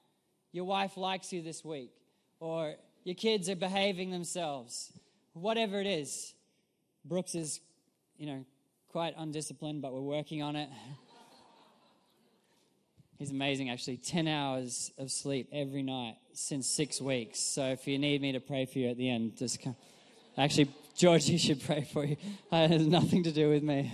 Your 0.53 0.65
wife 0.65 0.97
likes 0.97 1.33
you 1.33 1.41
this 1.41 1.65
week, 1.65 1.93
or 2.39 2.75
your 3.05 3.15
kids 3.15 3.49
are 3.49 3.57
behaving 3.57 4.11
themselves. 4.11 4.93
Whatever 5.33 5.81
it 5.81 5.87
is. 5.87 6.35
Brooks 7.05 7.35
is, 7.35 7.61
you 8.23 8.29
know, 8.29 8.45
quite 8.93 9.15
undisciplined, 9.19 9.83
but 9.83 9.93
we're 9.93 10.01
working 10.01 10.43
on 10.43 10.55
it. 10.55 10.69
He's 13.19 13.33
amazing, 13.33 13.69
actually. 13.69 13.97
10 13.97 14.29
hours 14.29 14.93
of 14.97 15.11
sleep 15.11 15.49
every 15.53 15.83
night 15.83 16.19
since 16.33 16.69
six 16.69 17.01
weeks. 17.01 17.41
So 17.41 17.65
if 17.71 17.89
you 17.89 17.99
need 17.99 18.23
me 18.23 18.31
to 18.31 18.39
pray 18.39 18.65
for 18.65 18.79
you 18.79 18.91
at 18.91 18.97
the 18.97 19.11
end, 19.11 19.37
just 19.37 19.61
come. 19.61 19.75
Actually, 20.39 20.71
George, 20.97 21.29
you 21.29 21.37
should 21.37 21.65
pray 21.65 21.83
for 21.93 22.05
you. 22.05 22.17
It 22.53 22.71
has 22.71 22.87
nothing 22.87 23.25
to 23.25 23.33
do 23.33 23.51
with 23.51 23.65
me. 23.65 23.91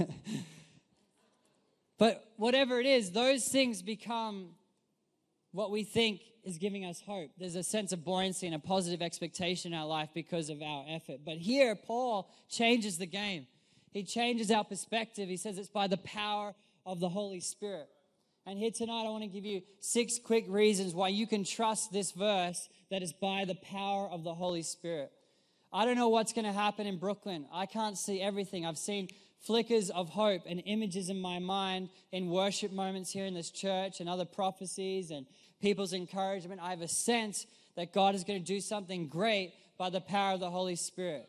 but 1.99 2.23
whatever 2.37 2.79
it 2.79 2.87
is, 2.87 3.13
those 3.13 3.49
things 3.49 3.81
become 3.81 4.51
what 5.53 5.71
we 5.71 5.85
think 5.85 6.21
is 6.45 6.59
giving 6.59 6.85
us 6.85 7.01
hope. 7.01 7.31
There's 7.39 7.57
a 7.57 7.63
sense 7.63 7.93
of 7.93 8.05
buoyancy 8.05 8.47
and 8.47 8.55
a 8.55 8.59
positive 8.59 9.01
expectation 9.01 9.73
in 9.73 9.79
our 9.79 9.87
life 9.87 10.11
because 10.13 10.51
of 10.51 10.61
our 10.61 10.85
effort. 10.87 11.21
But 11.25 11.39
here, 11.39 11.75
Paul 11.75 12.31
changes 12.51 12.99
the 12.99 13.07
game. 13.07 13.47
He 13.91 14.05
changes 14.05 14.51
our 14.51 14.65
perspective. 14.65 15.29
He 15.29 15.37
says 15.37 15.59
it's 15.59 15.69
by 15.69 15.87
the 15.87 15.97
power 15.99 16.55
of 16.85 17.01
the 17.01 17.09
Holy 17.09 17.41
Spirit. 17.41 17.89
And 18.47 18.59
here 18.59 18.71
tonight, 18.71 19.05
I 19.07 19.11
want 19.11 19.25
to 19.25 19.29
give 19.29 19.45
you 19.45 19.63
six 19.81 20.19
quick 20.19 20.47
reasons 20.49 20.95
why 20.95 21.09
you 21.09 21.27
can 21.27 21.45
trust 21.45 21.93
this 21.93 22.13
verse 22.13 22.69
that 22.91 23.03
is 23.03 23.13
by 23.13 23.45
the 23.45 23.57
power 23.57 24.09
of 24.09 24.25
the 24.25 24.35
Holy 24.35 24.63
Spirit. 24.63 25.13
I 25.71 25.85
don't 25.85 25.97
know 25.97 26.09
what's 26.09 26.33
going 26.33 26.47
to 26.47 26.53
happen 26.53 26.87
in 26.87 26.97
Brooklyn. 26.97 27.47
I 27.53 27.67
can't 27.67 27.99
see 27.99 28.23
everything. 28.23 28.65
I've 28.65 28.79
seen 28.79 29.09
flickers 29.41 29.91
of 29.91 30.09
hope 30.09 30.43
and 30.47 30.63
images 30.65 31.11
in 31.11 31.21
my 31.21 31.39
mind 31.39 31.91
in 32.11 32.31
worship 32.31 32.73
moments 32.73 33.11
here 33.11 33.27
in 33.27 33.35
this 33.35 33.51
church 33.51 34.01
and 34.01 34.09
other 34.09 34.25
prophecies 34.25 35.11
and 35.11 35.27
people's 35.61 35.93
encouragement. 35.93 36.61
I 36.63 36.71
have 36.71 36.81
a 36.81 36.89
sense 36.89 37.47
that 37.77 37.93
God 37.93 38.15
is 38.15 38.25
going 38.25 38.41
to 38.41 38.45
do 38.45 38.61
something 38.61 39.09
great 39.09 39.53
by 39.77 39.91
the 39.91 40.01
power 40.01 40.33
of 40.33 40.41
the 40.41 40.51
Holy 40.51 40.77
Spirit. 40.77 41.29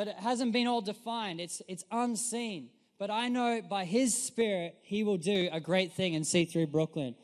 But 0.00 0.08
it 0.08 0.16
hasn't 0.16 0.54
been 0.54 0.66
all 0.66 0.80
defined, 0.80 1.42
it's, 1.42 1.60
it's 1.68 1.84
unseen 1.90 2.70
but 2.98 3.10
I 3.10 3.28
know 3.28 3.60
by 3.60 3.84
His 3.84 4.14
Spirit, 4.14 4.78
He 4.80 5.04
will 5.04 5.18
do 5.18 5.50
a 5.52 5.60
great 5.60 5.92
thing 5.92 6.14
in 6.14 6.22
C3 6.22 6.70
Brooklyn. 6.70 7.14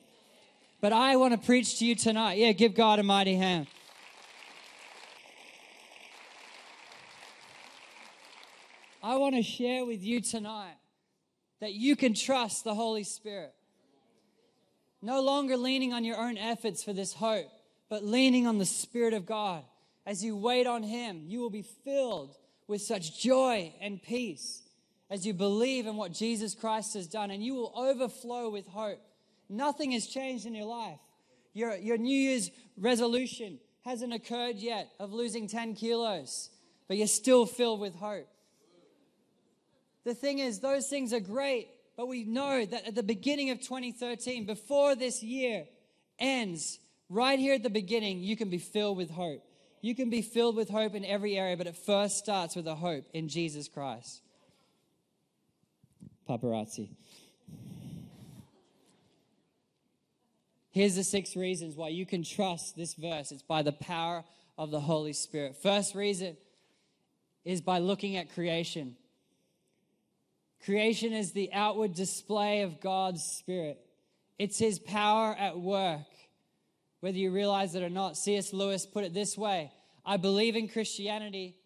But 0.83 0.93
I 0.93 1.17
want 1.17 1.33
to 1.33 1.39
preach 1.39 1.79
to 1.79 1.87
you 1.87 1.95
tonight. 1.95 2.37
Yeah, 2.37 2.53
give 2.53 2.75
God 2.75 2.99
a 2.99 3.03
mighty 3.03 3.35
hand. 3.35 3.67
I 9.03 9.17
want 9.17 9.37
to 9.37 9.43
share 9.43 9.87
with 9.87 10.03
you 10.03 10.21
tonight 10.21 10.77
that 11.61 11.73
you 11.73 11.97
can 11.97 12.13
trust 12.13 12.65
the 12.65 12.75
Holy 12.75 13.05
Spirit. 13.05 13.55
No 15.01 15.23
longer 15.23 15.57
leaning 15.57 15.95
on 15.95 16.05
your 16.05 16.19
own 16.19 16.37
efforts 16.37 16.85
for 16.85 16.93
this 16.93 17.15
hope, 17.15 17.49
but 17.89 18.05
leaning 18.05 18.47
on 18.47 18.59
the 18.59 18.67
Spirit 18.67 19.15
of 19.15 19.25
God. 19.25 19.65
As 20.05 20.23
you 20.23 20.37
wait 20.37 20.67
on 20.67 20.83
Him, 20.83 21.25
you 21.27 21.41
will 21.41 21.49
be 21.49 21.63
filled 21.63 22.37
with 22.69 22.83
such 22.83 23.21
joy 23.21 23.73
and 23.81 24.03
peace 24.03 24.63
as 25.11 25.27
you 25.27 25.33
believe 25.33 25.87
in 25.87 25.97
what 25.97 26.13
Jesus 26.13 26.55
Christ 26.55 26.95
has 26.95 27.07
done, 27.07 27.31
and 27.31 27.43
you 27.43 27.55
will 27.55 27.73
overflow 27.77 28.51
with 28.51 28.67
hope. 28.67 29.01
Nothing 29.49 29.93
has 29.93 30.07
changed 30.07 30.47
in 30.47 30.55
your 30.55 30.67
life. 30.67 30.99
Your, 31.55 31.77
your 31.77 31.97
New 31.97 32.19
Year's 32.19 32.51
resolution 32.77 33.59
hasn't 33.85 34.13
occurred 34.13 34.57
yet 34.57 34.89
of 34.99 35.13
losing 35.13 35.47
10 35.47 35.75
kilos, 35.75 36.51
but 36.89 36.97
you're 36.97 37.07
still 37.07 37.47
filled 37.47 37.81
with 37.81 37.95
hope. 37.95 38.29
The 40.05 40.15
thing 40.15 40.41
is, 40.41 40.61
those 40.61 40.89
things 40.89 41.13
are 41.13 41.21
great, 41.21 41.69
but 41.97 42.09
we 42.09 42.25
know 42.25 42.65
that 42.65 42.87
at 42.87 42.95
the 42.95 43.03
beginning 43.03 43.51
of 43.51 43.61
2013, 43.61 44.45
before 44.45 44.95
this 44.97 45.23
year 45.23 45.65
ends, 46.19 46.79
right 47.09 47.39
here 47.39 47.55
at 47.55 47.63
the 47.63 47.71
beginning, 47.71 48.21
you 48.21 48.37
can 48.37 48.51
be 48.51 48.59
filled 48.59 48.97
with 48.97 49.11
hope. 49.11 49.43
You 49.87 49.95
can 49.95 50.11
be 50.11 50.21
filled 50.21 50.57
with 50.57 50.69
hope 50.69 50.97
in 50.97 51.05
every 51.05 51.39
area, 51.39 51.57
but 51.57 51.69
it 51.69 51.77
first 51.77 52.19
starts 52.19 52.57
with 52.57 52.67
a 52.67 52.75
hope 52.75 53.05
in 53.15 53.29
Jesus 53.29 53.69
Christ 53.69 54.21
paparazzi. 56.29 56.89
Here's 60.73 60.97
the 60.97 61.05
six 61.05 61.37
reasons 61.37 61.77
why 61.77 61.91
you 61.91 62.05
can 62.05 62.25
trust 62.25 62.77
this 62.77 62.95
verse. 62.95 63.31
It's 63.31 63.43
by 63.43 63.63
the 63.63 63.71
power 63.71 64.25
of 64.59 64.73
the 64.73 64.81
Holy 64.81 65.13
Spirit. 65.13 65.55
First 65.63 65.95
reason 65.95 66.37
is 67.45 67.61
by 67.61 67.79
looking 67.79 68.17
at 68.17 68.35
creation. 68.35 68.97
Creation 70.65 71.13
is 71.13 71.31
the 71.31 71.53
outward 71.53 71.95
display 71.95 72.63
of 72.63 72.81
God's 72.81 73.23
Spirit, 73.23 73.79
it's 74.37 74.59
His 74.59 74.81
power 74.81 75.37
at 75.39 75.57
work, 75.57 76.09
whether 76.99 77.19
you 77.19 77.31
realize 77.31 77.77
it 77.77 77.85
or 77.85 77.89
not. 77.89 78.17
C.S. 78.17 78.53
Lewis 78.53 78.85
put 78.85 79.05
it 79.05 79.15
this 79.15 79.39
way 79.39 79.71
I 80.07 80.17
believe 80.17 80.55
in 80.55 80.69
Christianity 80.69 81.57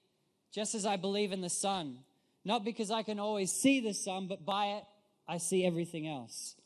just 0.50 0.74
as 0.74 0.86
I 0.86 0.96
believe 0.96 1.30
in 1.30 1.42
the 1.42 1.50
sun. 1.50 1.98
Not 2.44 2.64
because 2.64 2.90
I 2.90 3.02
can 3.02 3.20
always 3.20 3.52
see 3.52 3.80
the 3.80 3.92
sun, 3.92 4.26
but 4.26 4.44
by 4.44 4.66
it, 4.78 4.84
I 5.28 5.36
see 5.36 5.64
everything 5.64 6.08
else. 6.08 6.56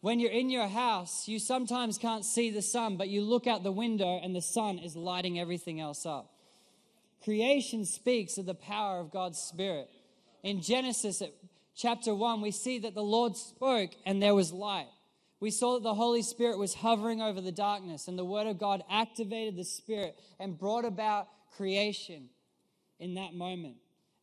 When 0.00 0.18
you're 0.18 0.32
in 0.32 0.50
your 0.50 0.66
house, 0.66 1.28
you 1.28 1.38
sometimes 1.38 1.98
can't 1.98 2.24
see 2.24 2.50
the 2.50 2.62
sun, 2.62 2.96
but 2.96 3.08
you 3.08 3.22
look 3.22 3.46
out 3.46 3.62
the 3.62 3.70
window 3.70 4.18
and 4.20 4.34
the 4.34 4.42
sun 4.42 4.78
is 4.78 4.96
lighting 4.96 5.38
everything 5.38 5.78
else 5.78 6.04
up. 6.06 6.32
Creation 7.22 7.84
speaks 7.84 8.36
of 8.36 8.46
the 8.46 8.54
power 8.54 8.98
of 8.98 9.12
God's 9.12 9.38
Spirit. 9.38 9.88
In 10.42 10.60
Genesis 10.60 11.22
chapter 11.76 12.14
1, 12.14 12.40
we 12.40 12.50
see 12.50 12.80
that 12.80 12.94
the 12.94 13.02
Lord 13.02 13.36
spoke 13.36 13.90
and 14.04 14.20
there 14.20 14.34
was 14.34 14.52
light. 14.52 14.88
We 15.42 15.50
saw 15.50 15.74
that 15.74 15.82
the 15.82 15.94
Holy 15.94 16.22
Spirit 16.22 16.56
was 16.56 16.72
hovering 16.72 17.20
over 17.20 17.40
the 17.40 17.50
darkness, 17.50 18.06
and 18.06 18.16
the 18.16 18.24
Word 18.24 18.46
of 18.46 18.60
God 18.60 18.84
activated 18.88 19.56
the 19.56 19.64
Spirit 19.64 20.16
and 20.38 20.56
brought 20.56 20.84
about 20.84 21.26
creation 21.56 22.28
in 23.00 23.14
that 23.14 23.34
moment. 23.34 23.74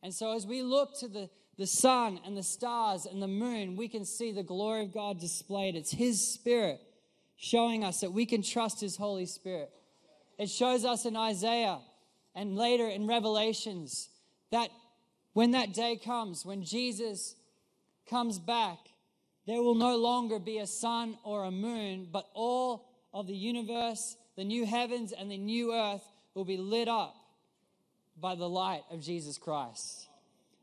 And 0.02 0.14
so, 0.14 0.34
as 0.34 0.46
we 0.46 0.62
look 0.62 0.98
to 1.00 1.08
the, 1.08 1.28
the 1.58 1.66
sun 1.66 2.20
and 2.24 2.38
the 2.38 2.42
stars 2.42 3.04
and 3.04 3.20
the 3.20 3.28
moon, 3.28 3.76
we 3.76 3.86
can 3.86 4.06
see 4.06 4.32
the 4.32 4.42
glory 4.42 4.84
of 4.84 4.94
God 4.94 5.20
displayed. 5.20 5.76
It's 5.76 5.90
His 5.90 6.26
Spirit 6.26 6.80
showing 7.36 7.84
us 7.84 8.00
that 8.00 8.14
we 8.14 8.24
can 8.24 8.42
trust 8.42 8.80
His 8.80 8.96
Holy 8.96 9.26
Spirit. 9.26 9.70
It 10.38 10.48
shows 10.48 10.86
us 10.86 11.04
in 11.04 11.18
Isaiah 11.18 11.80
and 12.34 12.56
later 12.56 12.88
in 12.88 13.06
Revelations 13.06 14.08
that 14.52 14.70
when 15.34 15.50
that 15.50 15.74
day 15.74 16.00
comes, 16.02 16.46
when 16.46 16.64
Jesus 16.64 17.34
comes 18.08 18.38
back, 18.38 18.78
there 19.50 19.60
will 19.60 19.74
no 19.74 19.96
longer 19.96 20.38
be 20.38 20.58
a 20.58 20.66
sun 20.66 21.18
or 21.24 21.42
a 21.42 21.50
moon, 21.50 22.06
but 22.12 22.28
all 22.34 22.86
of 23.12 23.26
the 23.26 23.34
universe, 23.34 24.16
the 24.36 24.44
new 24.44 24.64
heavens 24.64 25.10
and 25.10 25.28
the 25.28 25.36
new 25.36 25.74
earth 25.74 26.04
will 26.34 26.44
be 26.44 26.56
lit 26.56 26.86
up 26.86 27.16
by 28.16 28.36
the 28.36 28.48
light 28.48 28.82
of 28.92 29.02
Jesus 29.02 29.38
Christ. 29.38 30.06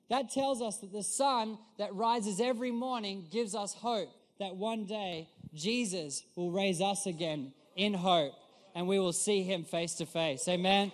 That 0.09 0.31
tells 0.31 0.61
us 0.61 0.77
that 0.77 0.93
the 0.93 1.03
sun 1.03 1.57
that 1.77 1.93
rises 1.95 2.39
every 2.39 2.71
morning 2.71 3.27
gives 3.29 3.55
us 3.55 3.73
hope 3.73 4.07
that 4.39 4.55
one 4.55 4.85
day 4.85 5.27
Jesus 5.53 6.23
will 6.37 6.51
raise 6.51 6.79
us 6.79 7.07
again 7.07 7.51
in 7.75 7.93
hope 7.93 8.35
and 8.73 8.87
we 8.87 8.99
will 8.99 9.11
see 9.11 9.43
him 9.43 9.65
face 9.65 9.95
to 9.95 10.05
face. 10.05 10.47
Amen. 10.47 10.93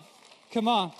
Come 0.51 0.67
on. 0.67 0.93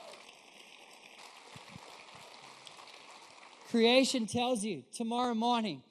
Creation 3.72 4.28
tells 4.28 4.64
you 4.64 4.84
tomorrow 4.94 5.34
morning, 5.34 5.82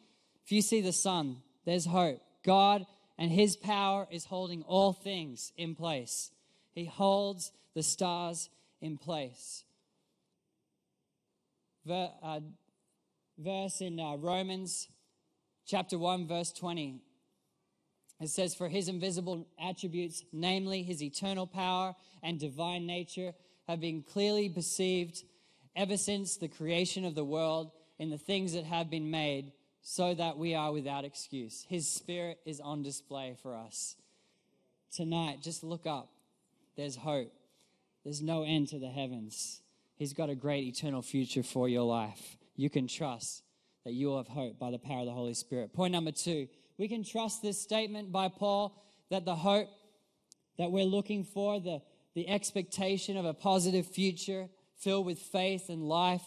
you 0.53 0.63
see 0.63 0.81
the 0.81 0.93
sun, 0.93 1.39
there's 1.65 1.87
hope. 1.87 2.21
God 2.45 2.87
and 3.19 3.31
his 3.31 3.57
power 3.57 4.07
is 4.11 4.25
holding 4.25 4.63
all 4.63 4.93
things 4.93 5.53
in 5.57 5.75
place. 5.75 6.31
He 6.73 6.85
holds 6.85 7.53
the 7.75 7.83
stars 7.83 8.49
in 8.81 8.99
place. 8.99 9.65
Ver, 11.85 12.11
uh, 12.23 12.41
verse 13.39 13.81
in 13.81 13.99
uh, 13.99 14.17
Romans 14.17 14.89
chapter 15.67 15.99
1, 15.99 16.27
verse 16.27 16.53
20. 16.53 17.01
It 18.21 18.29
says, 18.29 18.55
For 18.55 18.69
his 18.69 18.89
invisible 18.89 19.47
attributes, 19.61 20.25
namely 20.33 20.83
his 20.83 21.03
eternal 21.03 21.47
power 21.47 21.95
and 22.23 22.39
divine 22.39 22.87
nature, 22.87 23.33
have 23.69 23.81
been 23.81 24.03
clearly 24.03 24.49
perceived 24.49 25.23
ever 25.75 25.97
since 25.97 26.37
the 26.37 26.49
creation 26.49 27.05
of 27.05 27.15
the 27.15 27.25
world 27.25 27.73
in 27.99 28.11
the 28.11 28.19
things 28.19 28.53
that 28.53 28.65
have 28.65 28.91
been 28.91 29.11
made, 29.11 29.53
so 29.83 30.15
that 30.15 30.39
we 30.39 30.55
are 30.55 30.73
without 30.73 31.05
excuse. 31.05 31.67
His 31.69 31.89
Spirit 31.89 32.39
is 32.47 32.61
on 32.61 32.83
display 32.83 33.37
for 33.43 33.55
us. 33.55 33.97
Tonight, 34.95 35.43
just 35.43 35.65
look 35.65 35.87
up. 35.87 36.09
There's 36.77 36.97
hope. 36.97 37.33
There's 38.05 38.23
no 38.23 38.45
end 38.45 38.69
to 38.69 38.79
the 38.79 38.89
heavens. 38.89 39.61
He's 39.97 40.13
got 40.13 40.31
a 40.31 40.35
great 40.35 40.65
eternal 40.65 41.03
future 41.03 41.43
for 41.43 41.69
your 41.69 41.83
life. 41.83 42.37
You 42.57 42.71
can 42.71 42.87
trust 42.87 43.43
that 43.85 43.93
you 43.93 44.09
will 44.09 44.19
have 44.19 44.29
hope 44.29 44.59
by 44.59 44.71
the 44.71 44.79
power 44.79 45.01
of 45.01 45.07
the 45.07 45.13
Holy 45.13 45.35
Spirit. 45.35 45.73
Point 45.73 45.93
number 45.93 46.13
two 46.13 46.49
we 46.79 46.89
can 46.89 47.05
trust 47.05 47.43
this 47.43 47.61
statement 47.61 48.11
by 48.11 48.29
Paul 48.29 48.83
that 49.11 49.25
the 49.25 49.37
hope 49.37 49.69
that 50.59 50.71
we're 50.71 50.85
looking 50.85 51.23
for, 51.23 51.61
the, 51.61 51.83
the 52.15 52.29
expectation 52.29 53.17
of 53.17 53.25
a 53.25 53.35
positive 53.35 53.87
future, 53.87 54.49
filled 54.79 55.07
with 55.07 55.19
faith 55.19 55.69
and 55.69 55.87
life 55.87 56.25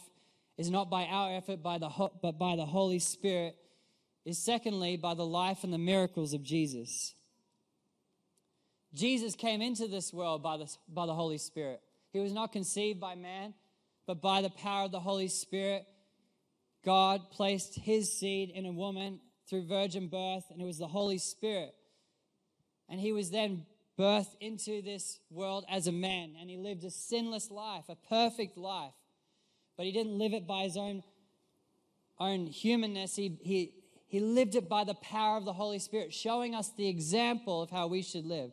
is 0.57 0.69
not 0.69 0.89
by 0.89 1.05
our 1.05 1.35
effort 1.35 1.61
by 1.61 1.77
the, 1.77 1.89
but 2.21 2.37
by 2.39 2.55
the 2.55 2.65
Holy 2.65 2.99
Spirit, 2.99 3.55
is 4.25 4.37
secondly 4.37 4.97
by 4.97 5.13
the 5.13 5.25
life 5.25 5.63
and 5.63 5.73
the 5.73 5.77
miracles 5.77 6.33
of 6.33 6.43
Jesus. 6.43 7.13
Jesus 8.93 9.35
came 9.35 9.61
into 9.61 9.87
this 9.87 10.13
world 10.13 10.41
by 10.41 10.57
the, 10.57 10.73
by 10.87 11.05
the 11.05 11.13
Holy 11.13 11.37
Spirit. 11.37 11.81
He 12.13 12.19
was 12.19 12.31
not 12.31 12.53
conceived 12.53 12.99
by 12.99 13.15
man, 13.15 13.53
but 14.07 14.21
by 14.21 14.41
the 14.41 14.49
power 14.49 14.85
of 14.85 14.91
the 14.91 14.99
Holy 14.99 15.27
Spirit. 15.27 15.85
God 16.85 17.29
placed 17.31 17.75
his 17.75 18.17
seed 18.17 18.51
in 18.51 18.65
a 18.65 18.71
woman 18.71 19.19
through 19.49 19.67
virgin 19.67 20.07
birth, 20.07 20.45
and 20.49 20.61
it 20.61 20.65
was 20.65 20.77
the 20.77 20.87
Holy 20.87 21.17
Spirit. 21.17 21.75
And 22.87 22.99
he 22.99 23.11
was 23.11 23.31
then 23.31 23.65
birthed 23.99 24.35
into 24.39 24.81
this 24.81 25.19
world 25.29 25.65
as 25.69 25.87
a 25.87 25.91
man, 25.91 26.35
and 26.39 26.49
he 26.49 26.57
lived 26.57 26.83
a 26.83 26.91
sinless 26.91 27.51
life, 27.51 27.85
a 27.89 27.95
perfect 27.95 28.57
life. 28.57 28.93
But 29.77 29.85
he 29.85 29.91
didn't 29.91 30.17
live 30.17 30.33
it 30.33 30.47
by 30.47 30.63
his 30.63 30.77
own, 30.77 31.03
own 32.19 32.47
humanness. 32.47 33.15
He, 33.15 33.38
he, 33.41 33.73
he 34.07 34.19
lived 34.19 34.55
it 34.55 34.69
by 34.69 34.83
the 34.83 34.93
power 34.95 35.38
of 35.38 35.45
the 35.45 35.53
Holy 35.53 35.79
Spirit, 35.79 36.13
showing 36.13 36.55
us 36.55 36.69
the 36.69 36.88
example 36.88 37.61
of 37.61 37.69
how 37.69 37.88
we 37.88 38.01
should 38.01 38.25
live. 38.25 38.51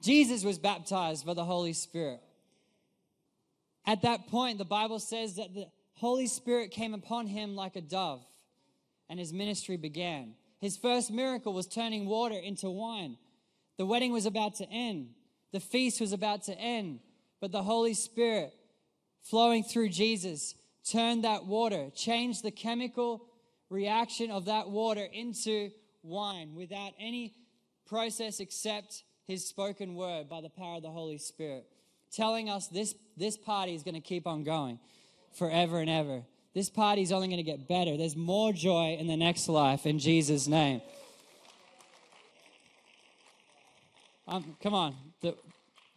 Jesus 0.00 0.44
was 0.44 0.58
baptized 0.58 1.26
by 1.26 1.34
the 1.34 1.44
Holy 1.44 1.74
Spirit. 1.74 2.20
At 3.86 4.02
that 4.02 4.28
point, 4.28 4.58
the 4.58 4.64
Bible 4.64 4.98
says 4.98 5.36
that 5.36 5.54
the 5.54 5.66
Holy 5.94 6.26
Spirit 6.26 6.70
came 6.70 6.94
upon 6.94 7.26
him 7.26 7.54
like 7.54 7.76
a 7.76 7.80
dove, 7.80 8.24
and 9.08 9.18
his 9.18 9.32
ministry 9.32 9.76
began. 9.76 10.34
His 10.60 10.76
first 10.76 11.10
miracle 11.10 11.52
was 11.52 11.66
turning 11.66 12.06
water 12.06 12.36
into 12.36 12.70
wine. 12.70 13.16
The 13.76 13.86
wedding 13.86 14.12
was 14.12 14.26
about 14.26 14.54
to 14.56 14.70
end, 14.70 15.10
the 15.52 15.60
feast 15.60 16.00
was 16.00 16.12
about 16.12 16.44
to 16.44 16.58
end, 16.58 17.00
but 17.40 17.50
the 17.50 17.62
Holy 17.62 17.94
Spirit 17.94 18.54
flowing 19.22 19.62
through 19.62 19.90
Jesus 19.90 20.54
turned 20.90 21.24
that 21.24 21.46
water, 21.46 21.90
changed 21.94 22.42
the 22.42 22.50
chemical 22.50 23.26
reaction 23.68 24.30
of 24.30 24.46
that 24.46 24.68
water 24.68 25.06
into 25.12 25.70
wine 26.02 26.54
without 26.54 26.92
any 26.98 27.34
process 27.86 28.40
except 28.40 29.04
his 29.26 29.46
spoken 29.46 29.94
word 29.94 30.28
by 30.28 30.40
the 30.40 30.48
power 30.48 30.76
of 30.76 30.82
the 30.82 30.90
Holy 30.90 31.18
Spirit, 31.18 31.66
telling 32.10 32.48
us 32.48 32.66
this, 32.68 32.94
this 33.16 33.36
party 33.36 33.74
is 33.74 33.82
going 33.82 33.94
to 33.94 34.00
keep 34.00 34.26
on 34.26 34.42
going 34.42 34.78
forever 35.32 35.78
and 35.78 35.90
ever. 35.90 36.22
This 36.54 36.68
party 36.68 37.02
is 37.02 37.12
only 37.12 37.28
going 37.28 37.38
to 37.38 37.44
get 37.44 37.68
better. 37.68 37.96
There's 37.96 38.16
more 38.16 38.52
joy 38.52 38.96
in 38.98 39.06
the 39.06 39.16
next 39.16 39.48
life 39.48 39.86
in 39.86 40.00
Jesus' 40.00 40.48
name. 40.48 40.82
Um, 44.26 44.56
come 44.62 44.74
on, 44.74 44.94
the, 45.22 45.36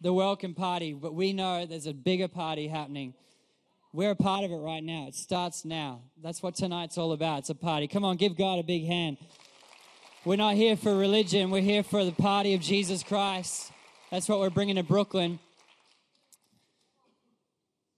the 0.04 0.12
welcome 0.12 0.52
party, 0.52 0.92
but 0.92 1.14
we 1.14 1.32
know 1.32 1.64
there's 1.64 1.86
a 1.86 1.94
bigger 1.94 2.28
party 2.28 2.68
happening. 2.68 3.14
We're 3.90 4.10
a 4.10 4.14
part 4.14 4.44
of 4.44 4.50
it 4.50 4.56
right 4.56 4.84
now. 4.84 5.06
It 5.08 5.14
starts 5.14 5.64
now. 5.64 6.02
That's 6.22 6.42
what 6.42 6.56
tonight's 6.56 6.98
all 6.98 7.12
about. 7.12 7.38
It's 7.38 7.48
a 7.48 7.54
party. 7.54 7.88
Come 7.88 8.04
on, 8.04 8.18
give 8.18 8.36
God 8.36 8.58
a 8.58 8.62
big 8.62 8.84
hand. 8.84 9.16
We're 10.26 10.36
not 10.36 10.56
here 10.56 10.76
for 10.76 10.94
religion, 10.94 11.50
we're 11.50 11.62
here 11.62 11.82
for 11.82 12.04
the 12.04 12.12
party 12.12 12.52
of 12.52 12.60
Jesus 12.60 13.02
Christ. 13.02 13.72
That's 14.10 14.28
what 14.28 14.40
we're 14.40 14.50
bringing 14.50 14.76
to 14.76 14.82
Brooklyn. 14.82 15.38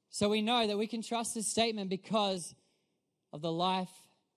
So 0.09 0.29
we 0.29 0.43
know 0.43 0.65
that 0.65 0.79
we 0.79 0.87
can 0.87 1.03
trust 1.03 1.35
this 1.35 1.49
statement 1.49 1.91
because 1.91 2.55
of 3.33 3.43
the 3.43 3.51
life 3.51 3.91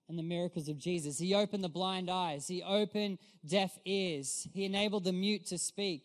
and 0.07 0.17
the 0.17 0.23
miracles 0.23 0.69
of 0.69 0.79
Jesus. 0.79 1.19
He 1.19 1.35
opened 1.35 1.63
the 1.63 1.69
blind 1.69 2.09
eyes, 2.09 2.47
He 2.47 2.63
opened 2.63 3.19
deaf 3.47 3.77
ears, 3.85 4.47
He 4.53 4.65
enabled 4.65 5.03
the 5.03 5.13
mute 5.13 5.45
to 5.47 5.59
speak, 5.59 6.01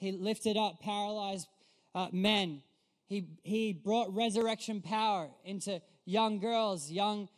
He 0.00 0.12
lifted 0.12 0.56
up 0.56 0.80
paralyzed 0.80 1.46
uh, 1.94 2.08
men, 2.12 2.62
he, 3.06 3.26
he 3.42 3.72
brought 3.72 4.14
resurrection 4.14 4.80
power 4.80 5.28
into 5.44 5.82
young 6.04 6.38
girls, 6.38 6.90
young, 6.90 7.28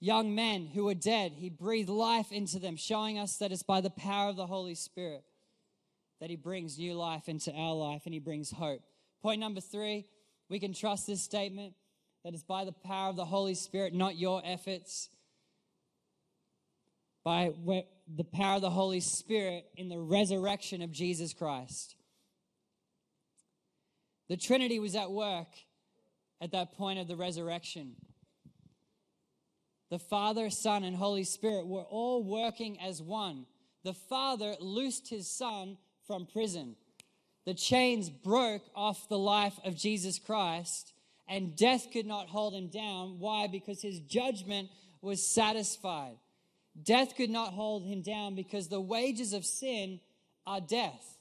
young 0.00 0.34
men 0.34 0.66
who 0.66 0.84
were 0.84 0.94
dead. 0.94 1.32
He 1.32 1.50
breathed 1.50 1.88
life 1.88 2.30
into 2.30 2.58
them, 2.58 2.76
showing 2.76 3.18
us 3.18 3.36
that 3.38 3.50
it's 3.50 3.64
by 3.64 3.80
the 3.80 3.90
power 3.90 4.28
of 4.28 4.36
the 4.36 4.46
Holy 4.46 4.74
Spirit 4.76 5.24
that 6.20 6.30
He 6.30 6.36
brings 6.36 6.78
new 6.78 6.94
life 6.94 7.28
into 7.28 7.52
our 7.52 7.74
life 7.74 8.02
and 8.04 8.14
He 8.14 8.20
brings 8.20 8.50
hope. 8.50 8.82
Point 9.22 9.40
number 9.40 9.60
three 9.60 10.06
we 10.48 10.58
can 10.58 10.72
trust 10.72 11.06
this 11.06 11.22
statement 11.22 11.74
that 12.24 12.32
it's 12.32 12.42
by 12.42 12.64
the 12.64 12.72
power 12.72 13.10
of 13.10 13.16
the 13.16 13.24
Holy 13.24 13.54
Spirit, 13.54 13.92
not 13.92 14.16
your 14.16 14.40
efforts 14.44 15.10
by 17.24 17.52
the 18.16 18.24
power 18.24 18.54
of 18.54 18.62
the 18.62 18.70
Holy 18.70 19.00
Spirit 19.00 19.66
in 19.76 19.88
the 19.88 19.98
resurrection 19.98 20.80
of 20.80 20.90
Jesus 20.90 21.34
Christ. 21.34 21.96
The 24.28 24.36
Trinity 24.36 24.78
was 24.78 24.94
at 24.94 25.10
work 25.10 25.48
at 26.40 26.52
that 26.52 26.76
point 26.76 26.98
of 26.98 27.08
the 27.08 27.16
resurrection. 27.16 27.96
The 29.90 29.98
Father, 29.98 30.50
Son, 30.50 30.84
and 30.84 30.96
Holy 30.96 31.24
Spirit 31.24 31.66
were 31.66 31.82
all 31.82 32.22
working 32.22 32.78
as 32.80 33.00
one. 33.00 33.46
The 33.84 33.94
Father 33.94 34.54
loosed 34.60 35.08
his 35.08 35.30
Son 35.30 35.78
from 36.06 36.26
prison. 36.26 36.76
The 37.46 37.54
chains 37.54 38.10
broke 38.10 38.64
off 38.74 39.08
the 39.08 39.18
life 39.18 39.58
of 39.64 39.76
Jesus 39.76 40.18
Christ, 40.18 40.92
and 41.26 41.56
death 41.56 41.88
could 41.90 42.06
not 42.06 42.28
hold 42.28 42.54
him 42.54 42.68
down. 42.68 43.18
Why? 43.18 43.46
Because 43.46 43.80
his 43.80 44.00
judgment 44.00 44.68
was 45.00 45.26
satisfied. 45.26 46.18
Death 46.82 47.16
could 47.16 47.30
not 47.30 47.54
hold 47.54 47.84
him 47.84 48.02
down 48.02 48.34
because 48.34 48.68
the 48.68 48.80
wages 48.80 49.32
of 49.32 49.44
sin 49.44 50.00
are 50.46 50.60
death. 50.60 51.17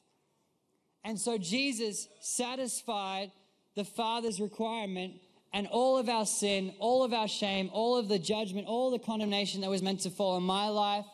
And 1.03 1.19
so 1.19 1.37
Jesus 1.37 2.07
satisfied 2.19 3.31
the 3.75 3.85
Father's 3.85 4.41
requirement, 4.41 5.13
and 5.53 5.67
all 5.67 5.97
of 5.97 6.09
our 6.09 6.25
sin, 6.25 6.73
all 6.79 7.03
of 7.03 7.13
our 7.13 7.27
shame, 7.27 7.69
all 7.71 7.97
of 7.97 8.09
the 8.09 8.19
judgment, 8.19 8.67
all 8.67 8.91
the 8.91 8.99
condemnation 8.99 9.61
that 9.61 9.69
was 9.69 9.81
meant 9.81 10.01
to 10.01 10.09
fall 10.09 10.35
on 10.35 10.43
my 10.43 10.67
life, 10.67 11.05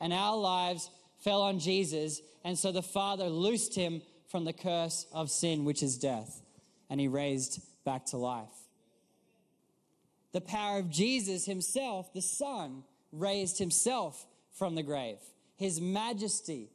and 0.00 0.12
our 0.12 0.36
lives 0.36 0.90
fell 1.18 1.42
on 1.42 1.58
Jesus. 1.58 2.20
And 2.44 2.58
so 2.58 2.72
the 2.72 2.82
Father 2.82 3.26
loosed 3.26 3.74
him 3.74 4.00
from 4.28 4.44
the 4.44 4.52
curse 4.52 5.06
of 5.12 5.30
sin, 5.30 5.64
which 5.64 5.82
is 5.82 5.98
death, 5.98 6.42
and 6.88 7.00
he 7.00 7.08
raised 7.08 7.60
back 7.84 8.06
to 8.06 8.16
life. 8.16 8.48
The 10.32 10.40
power 10.40 10.78
of 10.78 10.90
Jesus 10.90 11.44
himself, 11.44 12.12
the 12.12 12.22
Son, 12.22 12.82
raised 13.12 13.58
himself 13.58 14.26
from 14.52 14.74
the 14.74 14.82
grave. 14.82 15.18
His 15.56 15.80
majesty, 15.80 16.70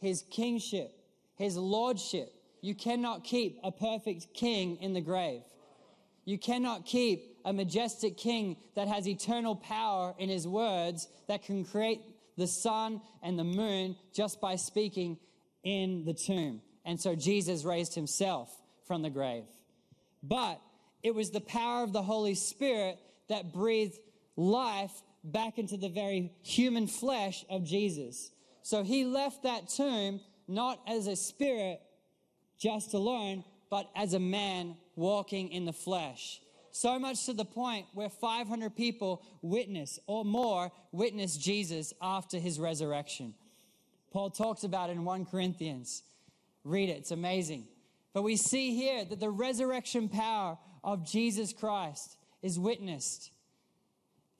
his 0.00 0.22
kingship, 0.30 0.96
his 1.42 1.56
lordship. 1.56 2.32
You 2.60 2.74
cannot 2.74 3.24
keep 3.24 3.58
a 3.62 3.72
perfect 3.72 4.32
king 4.34 4.76
in 4.76 4.92
the 4.92 5.00
grave. 5.00 5.42
You 6.24 6.38
cannot 6.38 6.86
keep 6.86 7.38
a 7.44 7.52
majestic 7.52 8.16
king 8.16 8.56
that 8.76 8.88
has 8.88 9.08
eternal 9.08 9.56
power 9.56 10.14
in 10.18 10.28
his 10.28 10.46
words 10.46 11.08
that 11.26 11.42
can 11.44 11.64
create 11.64 12.00
the 12.36 12.46
sun 12.46 13.00
and 13.22 13.38
the 13.38 13.44
moon 13.44 13.96
just 14.14 14.40
by 14.40 14.56
speaking 14.56 15.18
in 15.64 16.04
the 16.04 16.14
tomb. 16.14 16.62
And 16.84 17.00
so 17.00 17.14
Jesus 17.14 17.64
raised 17.64 17.94
himself 17.94 18.50
from 18.86 19.02
the 19.02 19.10
grave. 19.10 19.44
But 20.22 20.60
it 21.02 21.14
was 21.14 21.30
the 21.30 21.40
power 21.40 21.82
of 21.82 21.92
the 21.92 22.02
Holy 22.02 22.34
Spirit 22.34 22.98
that 23.28 23.52
breathed 23.52 23.98
life 24.36 25.02
back 25.24 25.58
into 25.58 25.76
the 25.76 25.88
very 25.88 26.32
human 26.42 26.86
flesh 26.86 27.44
of 27.48 27.64
Jesus. 27.64 28.30
So 28.62 28.82
he 28.82 29.04
left 29.04 29.42
that 29.42 29.68
tomb 29.68 30.20
not 30.48 30.80
as 30.86 31.06
a 31.06 31.16
spirit 31.16 31.80
just 32.58 32.94
alone, 32.94 33.44
but 33.70 33.90
as 33.96 34.14
a 34.14 34.20
man 34.20 34.76
walking 34.96 35.50
in 35.50 35.64
the 35.64 35.72
flesh. 35.72 36.40
So 36.70 36.98
much 36.98 37.26
to 37.26 37.32
the 37.32 37.44
point 37.44 37.86
where 37.92 38.08
500 38.08 38.74
people 38.74 39.22
witness 39.42 39.98
or 40.06 40.24
more 40.24 40.72
witness 40.90 41.36
Jesus 41.36 41.92
after 42.00 42.38
his 42.38 42.58
resurrection. 42.58 43.34
Paul 44.10 44.30
talks 44.30 44.64
about 44.64 44.90
it 44.90 44.92
in 44.92 45.04
1 45.04 45.26
Corinthians. 45.26 46.02
Read 46.64 46.88
it, 46.88 46.98
it's 46.98 47.10
amazing. 47.10 47.66
But 48.14 48.22
we 48.22 48.36
see 48.36 48.74
here 48.74 49.04
that 49.04 49.20
the 49.20 49.30
resurrection 49.30 50.08
power 50.08 50.58
of 50.84 51.06
Jesus 51.10 51.52
Christ 51.52 52.16
is 52.42 52.58
witnessed 52.58 53.30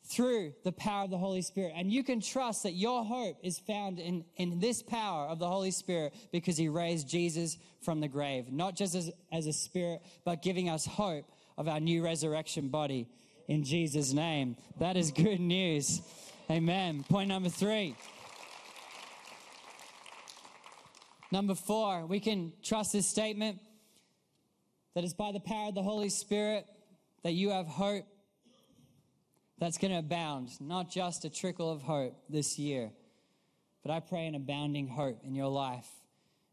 through 0.04 0.52
the 0.64 0.72
power 0.72 1.04
of 1.04 1.10
the 1.10 1.18
Holy 1.18 1.42
Spirit. 1.42 1.72
And 1.76 1.90
you 1.90 2.02
can 2.02 2.20
trust 2.20 2.64
that 2.64 2.72
your 2.72 3.04
hope 3.04 3.38
is 3.42 3.58
found 3.58 3.98
in, 3.98 4.24
in 4.36 4.58
this 4.58 4.82
power 4.82 5.26
of 5.26 5.38
the 5.38 5.48
Holy 5.48 5.70
Spirit 5.70 6.14
because 6.32 6.56
he 6.56 6.68
raised 6.68 7.08
Jesus 7.08 7.56
from 7.82 8.00
the 8.00 8.08
grave, 8.08 8.52
not 8.52 8.76
just 8.76 8.94
as, 8.94 9.10
as 9.30 9.46
a 9.46 9.52
spirit, 9.52 10.02
but 10.24 10.42
giving 10.42 10.68
us 10.68 10.84
hope 10.84 11.24
of 11.56 11.68
our 11.68 11.80
new 11.80 12.04
resurrection 12.04 12.68
body 12.68 13.08
in 13.48 13.64
Jesus' 13.64 14.12
name. 14.12 14.56
That 14.78 14.96
is 14.96 15.10
good 15.10 15.40
news. 15.40 16.02
Amen. 16.50 17.04
Point 17.08 17.28
number 17.28 17.48
three. 17.48 17.94
Number 21.30 21.54
four, 21.54 22.04
we 22.06 22.20
can 22.20 22.52
trust 22.62 22.92
this 22.92 23.06
statement 23.06 23.58
that 24.94 25.04
it's 25.04 25.14
by 25.14 25.32
the 25.32 25.40
power 25.40 25.68
of 25.68 25.74
the 25.74 25.82
Holy 25.82 26.10
Spirit 26.10 26.66
that 27.22 27.32
you 27.32 27.50
have 27.50 27.66
hope 27.66 28.04
that's 29.62 29.79
going 29.79 29.92
to 29.92 29.98
abound, 29.98 30.51
not 30.61 30.90
just 30.90 31.25
a 31.25 31.31
trickle 31.31 31.70
of 31.70 31.83
hope 31.83 32.16
this 32.29 32.59
year, 32.59 32.90
but 33.85 33.92
I 33.92 34.01
pray 34.01 34.27
an 34.27 34.35
abounding 34.35 34.88
hope 34.88 35.20
in 35.22 35.37
your 35.37 35.46
life. 35.46 35.87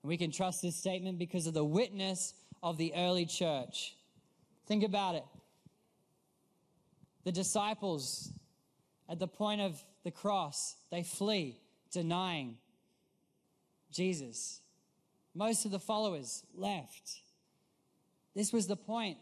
And 0.04 0.10
we 0.10 0.16
can 0.16 0.30
trust 0.30 0.62
this 0.62 0.76
statement 0.76 1.18
because 1.18 1.48
of 1.48 1.56
the 1.56 1.64
witness 1.64 2.36
of 2.62 2.78
the 2.78 2.94
early 2.96 3.26
church. 3.26 3.96
Think 4.68 4.84
about 4.84 5.16
it. 5.16 5.24
The 7.24 7.32
disciples, 7.32 8.32
at 9.10 9.18
the 9.18 9.28
point 9.28 9.62
of 9.62 9.84
the 10.04 10.12
cross, 10.12 10.76
they 10.92 11.02
flee, 11.02 11.60
denying 11.92 12.58
Jesus. 13.92 14.62
Most 15.34 15.66
of 15.66 15.72
the 15.72 15.80
followers 15.80 16.44
left. 16.54 17.22
This 18.36 18.54
was 18.54 18.68
the 18.68 18.78
point 18.78 19.18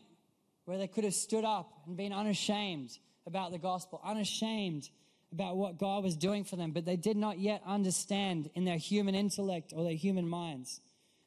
where 0.65 0.77
they 0.77 0.87
could 0.87 1.05
have 1.05 1.15
stood 1.15 1.45
up 1.45 1.71
and 1.87 1.95
been 1.95 2.11
unashamed 2.11 2.99
about 3.27 3.51
the 3.51 3.59
gospel, 3.59 4.01
unashamed 4.03 4.89
about 5.31 5.57
what 5.57 5.77
God 5.77 6.03
was 6.03 6.15
doing 6.15 6.45
for 6.45 6.55
them, 6.55 6.71
but 6.71 6.85
they 6.85 6.95
did 6.95 7.17
not 7.17 7.37
yet 7.37 7.61
understand 7.65 8.49
in 8.55 8.63
their 8.63 8.77
human 8.77 9.13
intellect 9.13 9.73
or 9.75 9.83
their 9.83 9.93
human 9.93 10.27
minds. 10.27 10.79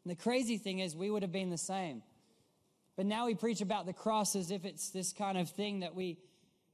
And 0.04 0.10
the 0.10 0.20
crazy 0.20 0.56
thing 0.56 0.78
is, 0.78 0.96
we 0.96 1.10
would 1.10 1.22
have 1.22 1.32
been 1.32 1.50
the 1.50 1.58
same. 1.58 2.02
But 2.96 3.06
now 3.06 3.26
we 3.26 3.34
preach 3.34 3.60
about 3.60 3.86
the 3.86 3.92
cross 3.92 4.34
as 4.34 4.50
if 4.50 4.64
it's 4.64 4.90
this 4.90 5.12
kind 5.12 5.38
of 5.38 5.50
thing 5.50 5.80
that 5.80 5.94
we, 5.94 6.18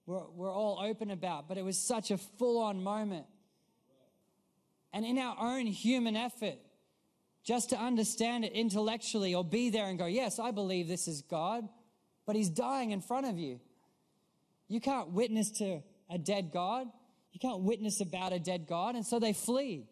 we're, 0.06 0.22
we're 0.34 0.54
all 0.54 0.80
open 0.80 1.10
about. 1.10 1.48
But 1.48 1.58
it 1.58 1.64
was 1.64 1.76
such 1.76 2.10
a 2.10 2.16
full 2.16 2.62
on 2.62 2.82
moment. 2.82 3.26
And 4.92 5.04
in 5.04 5.18
our 5.18 5.36
own 5.38 5.66
human 5.66 6.16
effort, 6.16 6.58
just 7.44 7.70
to 7.70 7.76
understand 7.76 8.44
it 8.44 8.52
intellectually 8.52 9.34
or 9.34 9.44
be 9.44 9.70
there 9.70 9.86
and 9.86 9.98
go, 9.98 10.06
yes, 10.06 10.38
I 10.38 10.52
believe 10.52 10.88
this 10.88 11.06
is 11.06 11.22
God, 11.22 11.68
but 12.26 12.34
he's 12.34 12.48
dying 12.48 12.92
in 12.92 13.00
front 13.00 13.26
of 13.26 13.38
you. 13.38 13.60
You 14.68 14.80
can't 14.80 15.10
witness 15.10 15.50
to 15.58 15.82
a 16.10 16.18
dead 16.18 16.50
God. 16.52 16.86
You 17.32 17.40
can't 17.40 17.60
witness 17.60 18.00
about 18.00 18.32
a 18.32 18.38
dead 18.38 18.66
God. 18.66 18.94
And 18.94 19.04
so 19.04 19.18
they 19.18 19.32
flee. 19.32 19.86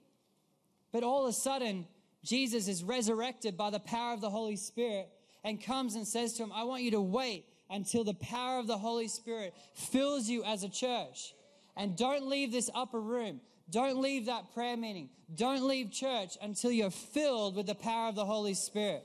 But 0.93 1.03
all 1.03 1.25
of 1.25 1.31
a 1.31 1.33
sudden, 1.33 1.87
Jesus 2.25 2.69
is 2.69 2.83
resurrected 2.83 3.57
by 3.57 3.71
the 3.71 3.81
power 3.81 4.15
of 4.15 4.21
the 4.21 4.31
Holy 4.31 4.57
Spirit 4.57 5.09
and 5.45 5.63
comes 5.63 5.95
and 5.95 6.07
says 6.07 6.35
to 6.35 6.43
him, 6.43 6.53
I 6.55 6.65
want 6.65 6.83
you 6.83 6.93
to 6.93 7.01
wait 7.01 7.45
until 7.71 8.05
the 8.05 8.15
power 8.15 8.59
of 8.59 8.67
the 8.67 8.79
Holy 8.79 9.09
Spirit 9.09 9.55
fills 9.75 10.29
you 10.29 10.43
as 10.45 10.63
a 10.63 10.69
church. 10.69 11.35
And 11.77 11.97
don't 11.97 12.29
leave 12.29 12.53
this 12.53 12.71
upper 12.75 13.01
room. 13.01 13.41
Don't 13.71 14.01
leave 14.01 14.27
that 14.27 14.53
prayer 14.55 14.77
meeting. 14.77 15.09
Don't 15.35 15.67
leave 15.67 15.91
church 15.91 16.37
until 16.41 16.71
you're 16.71 16.91
filled 16.91 17.57
with 17.57 17.67
the 17.67 17.75
power 17.75 18.09
of 18.09 18.15
the 18.15 18.25
Holy 18.25 18.55
Spirit. 18.55 19.05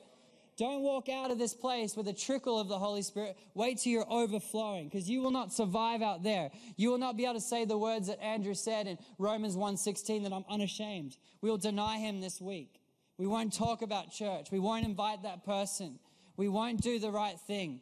Don't 0.59 0.81
walk 0.81 1.07
out 1.07 1.31
of 1.31 1.39
this 1.39 1.53
place 1.53 1.95
with 1.95 2.09
a 2.09 2.13
trickle 2.13 2.59
of 2.59 2.67
the 2.67 2.77
Holy 2.77 3.01
Spirit. 3.01 3.37
Wait 3.53 3.77
till 3.77 3.93
you're 3.93 4.11
overflowing 4.11 4.89
because 4.89 5.09
you 5.09 5.21
will 5.21 5.31
not 5.31 5.53
survive 5.53 6.01
out 6.01 6.21
there. 6.21 6.51
You 6.75 6.89
will 6.91 6.97
not 6.97 7.15
be 7.15 7.23
able 7.23 7.35
to 7.35 7.41
say 7.41 7.63
the 7.63 7.77
words 7.77 8.07
that 8.07 8.21
Andrew 8.21 8.53
said 8.53 8.85
in 8.85 8.97
Romans 9.17 9.55
1:16 9.55 10.23
that 10.23 10.33
I'm 10.33 10.43
unashamed. 10.49 11.15
We 11.39 11.49
will 11.49 11.57
deny 11.57 11.99
him 11.99 12.19
this 12.19 12.41
week. 12.41 12.81
We 13.17 13.25
won't 13.25 13.53
talk 13.53 13.81
about 13.81 14.11
church. 14.11 14.51
We 14.51 14.59
won't 14.59 14.85
invite 14.85 15.23
that 15.23 15.45
person. 15.45 15.97
We 16.35 16.49
won't 16.49 16.81
do 16.81 16.99
the 16.99 17.11
right 17.11 17.39
thing 17.39 17.79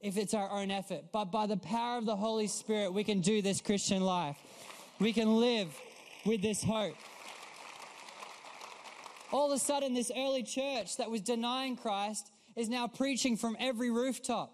if 0.00 0.16
it's 0.16 0.34
our 0.34 0.50
own 0.50 0.72
effort. 0.72 1.12
But 1.12 1.26
by 1.26 1.46
the 1.46 1.58
power 1.58 1.96
of 1.96 2.06
the 2.06 2.16
Holy 2.16 2.48
Spirit, 2.48 2.92
we 2.92 3.04
can 3.04 3.20
do 3.20 3.40
this 3.40 3.60
Christian 3.60 4.02
life. 4.02 4.36
We 4.98 5.12
can 5.12 5.38
live 5.38 5.68
with 6.26 6.42
this 6.42 6.60
hope. 6.60 6.96
All 9.32 9.52
of 9.52 9.56
a 9.56 9.58
sudden, 9.58 9.94
this 9.94 10.10
early 10.16 10.42
church 10.42 10.96
that 10.96 11.10
was 11.10 11.20
denying 11.20 11.76
Christ 11.76 12.30
is 12.56 12.68
now 12.68 12.88
preaching 12.88 13.36
from 13.36 13.56
every 13.60 13.90
rooftop. 13.90 14.52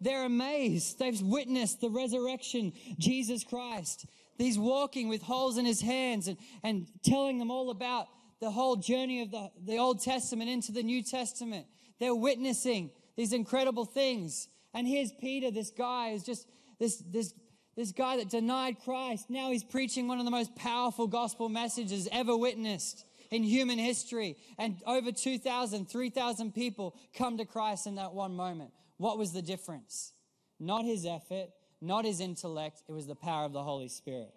They're 0.00 0.24
amazed. 0.24 0.98
They've 0.98 1.20
witnessed 1.20 1.80
the 1.80 1.90
resurrection, 1.90 2.72
Jesus 2.98 3.44
Christ. 3.44 4.06
He's 4.36 4.58
walking 4.58 5.08
with 5.08 5.22
holes 5.22 5.56
in 5.58 5.64
his 5.64 5.80
hands 5.80 6.28
and, 6.28 6.36
and 6.62 6.86
telling 7.02 7.38
them 7.38 7.50
all 7.50 7.70
about 7.70 8.08
the 8.40 8.50
whole 8.50 8.76
journey 8.76 9.22
of 9.22 9.30
the, 9.30 9.50
the 9.64 9.78
Old 9.78 10.02
Testament 10.02 10.50
into 10.50 10.72
the 10.72 10.82
New 10.82 11.02
Testament. 11.02 11.66
They're 11.98 12.14
witnessing 12.14 12.90
these 13.16 13.32
incredible 13.32 13.86
things. 13.86 14.48
And 14.74 14.86
here's 14.86 15.12
Peter, 15.12 15.50
this 15.50 15.70
guy 15.70 16.10
is 16.10 16.22
just 16.22 16.46
this, 16.78 16.98
this, 17.10 17.32
this 17.76 17.92
guy 17.92 18.18
that 18.18 18.28
denied 18.28 18.76
Christ. 18.84 19.30
Now 19.30 19.50
he's 19.50 19.64
preaching 19.64 20.06
one 20.08 20.18
of 20.18 20.26
the 20.26 20.30
most 20.30 20.54
powerful 20.54 21.06
gospel 21.06 21.48
messages 21.48 22.06
ever 22.12 22.36
witnessed 22.36 23.06
in 23.30 23.42
human 23.42 23.78
history. 23.78 24.36
And 24.58 24.76
over 24.86 25.12
2,000, 25.12 25.88
3,000 25.88 26.54
people 26.54 26.96
come 27.14 27.38
to 27.38 27.44
Christ 27.44 27.86
in 27.86 27.96
that 27.96 28.12
one 28.12 28.34
moment. 28.34 28.70
What 28.98 29.18
was 29.18 29.32
the 29.32 29.42
difference? 29.42 30.12
Not 30.58 30.84
his 30.84 31.04
effort, 31.04 31.50
not 31.80 32.04
his 32.04 32.20
intellect. 32.20 32.82
It 32.88 32.92
was 32.92 33.06
the 33.06 33.14
power 33.14 33.44
of 33.44 33.52
the 33.52 33.62
Holy 33.62 33.88
Spirit. 33.88 34.32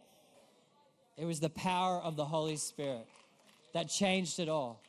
It 1.17 1.25
was 1.25 1.39
the 1.39 1.49
power 1.49 1.99
of 1.99 2.15
the 2.15 2.25
Holy 2.25 2.57
Spirit 2.57 3.05
that 3.73 3.89
changed 3.89 4.39
it 4.39 4.49
all. 4.49 4.81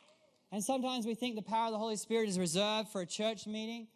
And 0.53 0.63
sometimes 0.63 1.07
we 1.07 1.15
think 1.15 1.37
the 1.37 1.43
power 1.43 1.67
of 1.67 1.73
the 1.73 1.79
Holy 1.79 1.97
Spirit 1.97 2.29
is 2.29 2.39
reserved 2.39 2.89
for 2.89 3.01
a 3.01 3.07
church 3.07 3.47
meeting. 3.47 3.87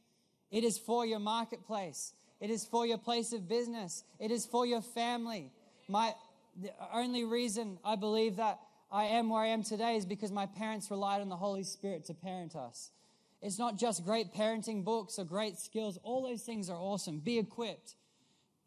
It 0.50 0.62
is 0.62 0.78
for 0.78 1.04
your 1.04 1.18
marketplace. 1.18 2.12
It 2.40 2.50
is 2.50 2.64
for 2.64 2.86
your 2.86 2.98
place 2.98 3.32
of 3.32 3.48
business. 3.48 4.04
It 4.20 4.30
is 4.30 4.46
for 4.46 4.66
your 4.66 4.82
family. 4.82 5.50
My 5.88 6.14
the 6.60 6.70
only 6.92 7.24
reason 7.24 7.78
I 7.84 7.96
believe 7.96 8.36
that 8.36 8.60
I 8.94 9.07
am 9.07 9.28
where 9.28 9.42
I 9.42 9.48
am 9.48 9.64
today 9.64 9.96
is 9.96 10.07
because 10.07 10.30
my 10.30 10.46
parents 10.46 10.88
relied 10.88 11.20
on 11.20 11.28
the 11.28 11.35
Holy 11.37 11.64
Spirit 11.64 12.04
to 12.04 12.14
parent 12.14 12.54
us. 12.54 12.90
It's 13.42 13.59
not 13.59 13.76
just 13.76 14.04
great 14.04 14.33
parenting 14.33 14.85
books 14.85 15.18
or 15.18 15.24
great 15.24 15.59
skills. 15.59 15.98
All 16.04 16.22
those 16.22 16.42
things 16.42 16.70
are 16.70 16.78
awesome. 16.78 17.18
Be 17.18 17.40
equipped. 17.40 17.96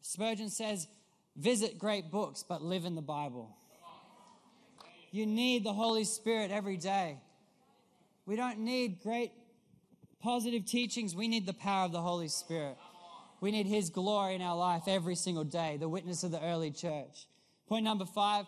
Spurgeon 0.02 0.50
says, 0.50 0.86
visit 1.34 1.78
great 1.78 2.10
books, 2.10 2.44
but 2.46 2.60
live 2.60 2.84
in 2.84 2.94
the 2.94 3.00
Bible. 3.00 3.56
You 5.10 5.24
need 5.24 5.64
the 5.64 5.72
Holy 5.72 6.04
Spirit 6.04 6.50
every 6.50 6.76
day. 6.76 7.16
We 8.26 8.36
don't 8.36 8.58
need 8.58 9.02
great 9.02 9.32
positive 10.22 10.66
teachings. 10.66 11.16
We 11.16 11.28
need 11.28 11.46
the 11.46 11.54
power 11.54 11.86
of 11.86 11.92
the 11.92 12.02
Holy 12.02 12.28
Spirit. 12.28 12.76
We 13.40 13.50
need 13.50 13.64
His 13.64 13.88
glory 13.88 14.34
in 14.34 14.42
our 14.42 14.56
life 14.56 14.82
every 14.88 15.14
single 15.14 15.44
day, 15.44 15.78
the 15.80 15.88
witness 15.88 16.22
of 16.22 16.32
the 16.32 16.44
early 16.44 16.70
church. 16.70 17.26
Point 17.66 17.84
number 17.84 18.04
five 18.04 18.44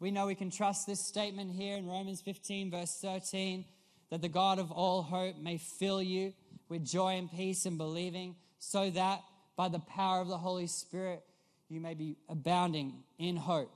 We 0.00 0.10
know 0.10 0.26
we 0.26 0.34
can 0.34 0.50
trust 0.50 0.86
this 0.86 1.00
statement 1.00 1.52
here 1.52 1.76
in 1.76 1.86
Romans 1.86 2.20
15, 2.20 2.70
verse 2.70 2.98
13, 3.00 3.64
that 4.10 4.22
the 4.22 4.28
God 4.28 4.58
of 4.58 4.70
all 4.70 5.02
hope 5.02 5.36
may 5.38 5.58
fill 5.58 6.02
you 6.02 6.32
with 6.68 6.84
joy 6.84 7.16
and 7.18 7.30
peace 7.30 7.66
in 7.66 7.76
believing, 7.76 8.36
so 8.58 8.90
that 8.90 9.20
by 9.56 9.68
the 9.68 9.78
power 9.78 10.20
of 10.20 10.28
the 10.28 10.38
Holy 10.38 10.66
Spirit 10.66 11.22
you 11.68 11.80
may 11.80 11.94
be 11.94 12.16
abounding 12.28 13.02
in 13.18 13.36
hope. 13.36 13.72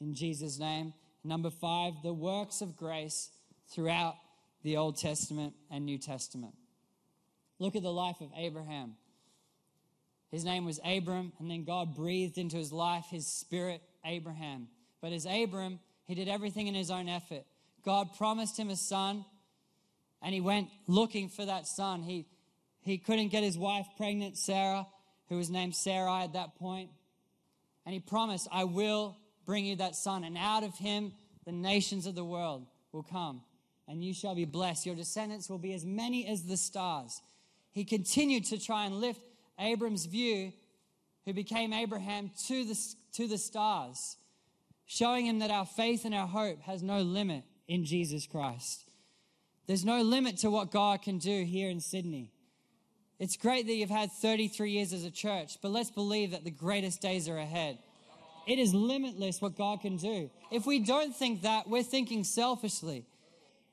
In 0.00 0.14
Jesus' 0.14 0.58
name. 0.58 0.94
Number 1.24 1.50
five, 1.50 1.94
the 2.02 2.12
works 2.12 2.60
of 2.60 2.76
grace 2.76 3.30
throughout 3.70 4.14
the 4.62 4.76
Old 4.76 4.98
Testament 4.98 5.54
and 5.70 5.84
New 5.84 5.98
Testament. 5.98 6.54
Look 7.58 7.76
at 7.76 7.82
the 7.82 7.92
life 7.92 8.20
of 8.20 8.30
Abraham. 8.36 8.94
His 10.30 10.44
name 10.44 10.64
was 10.64 10.78
Abram, 10.84 11.32
and 11.38 11.50
then 11.50 11.64
God 11.64 11.94
breathed 11.94 12.38
into 12.38 12.56
his 12.56 12.72
life 12.72 13.06
his 13.10 13.26
spirit, 13.26 13.82
Abraham. 14.04 14.68
But 15.00 15.12
as 15.12 15.26
Abram, 15.26 15.80
he 16.06 16.14
did 16.14 16.28
everything 16.28 16.66
in 16.66 16.74
his 16.74 16.90
own 16.90 17.08
effort. 17.08 17.44
God 17.84 18.16
promised 18.16 18.58
him 18.58 18.70
a 18.70 18.76
son, 18.76 19.24
and 20.20 20.34
he 20.34 20.40
went 20.40 20.68
looking 20.86 21.28
for 21.28 21.44
that 21.44 21.66
son. 21.66 22.02
He, 22.02 22.26
he 22.82 22.98
couldn't 22.98 23.28
get 23.28 23.42
his 23.42 23.56
wife 23.56 23.86
pregnant, 23.96 24.36
Sarah, 24.36 24.86
who 25.28 25.36
was 25.36 25.50
named 25.50 25.74
Sarai 25.74 26.24
at 26.24 26.32
that 26.32 26.56
point. 26.58 26.90
And 27.86 27.94
he 27.94 28.00
promised, 28.00 28.48
I 28.52 28.64
will 28.64 29.16
bring 29.46 29.64
you 29.64 29.76
that 29.76 29.96
son, 29.96 30.24
and 30.24 30.36
out 30.36 30.64
of 30.64 30.74
him 30.74 31.12
the 31.46 31.52
nations 31.52 32.06
of 32.06 32.14
the 32.14 32.24
world 32.24 32.66
will 32.92 33.02
come, 33.02 33.40
and 33.86 34.04
you 34.04 34.12
shall 34.12 34.34
be 34.34 34.44
blessed. 34.44 34.84
Your 34.84 34.94
descendants 34.94 35.48
will 35.48 35.56
be 35.58 35.72
as 35.72 35.86
many 35.86 36.26
as 36.26 36.42
the 36.42 36.58
stars. 36.58 37.22
He 37.72 37.84
continued 37.84 38.44
to 38.46 38.58
try 38.58 38.84
and 38.84 39.00
lift 39.00 39.22
Abram's 39.58 40.04
view, 40.04 40.52
who 41.24 41.32
became 41.32 41.72
Abraham, 41.72 42.30
to 42.48 42.64
the, 42.66 42.78
to 43.14 43.26
the 43.26 43.38
stars, 43.38 44.17
showing 44.88 45.26
him 45.26 45.38
that 45.38 45.50
our 45.50 45.66
faith 45.66 46.04
and 46.04 46.14
our 46.14 46.26
hope 46.26 46.62
has 46.62 46.82
no 46.82 47.02
limit 47.02 47.44
in 47.68 47.84
Jesus 47.84 48.26
Christ. 48.26 48.84
There's 49.66 49.84
no 49.84 50.00
limit 50.00 50.38
to 50.38 50.50
what 50.50 50.72
God 50.72 51.02
can 51.02 51.18
do 51.18 51.44
here 51.44 51.68
in 51.68 51.80
Sydney. 51.80 52.32
It's 53.18 53.36
great 53.36 53.66
that 53.66 53.74
you've 53.74 53.90
had 53.90 54.10
33 54.10 54.70
years 54.70 54.94
as 54.94 55.04
a 55.04 55.10
church, 55.10 55.58
but 55.60 55.70
let's 55.70 55.90
believe 55.90 56.30
that 56.30 56.44
the 56.44 56.50
greatest 56.50 57.02
days 57.02 57.28
are 57.28 57.36
ahead. 57.36 57.78
It 58.46 58.58
is 58.58 58.72
limitless 58.72 59.42
what 59.42 59.58
God 59.58 59.82
can 59.82 59.98
do. 59.98 60.30
If 60.50 60.64
we 60.64 60.78
don't 60.78 61.14
think 61.14 61.42
that, 61.42 61.68
we're 61.68 61.82
thinking 61.82 62.24
selfishly 62.24 63.04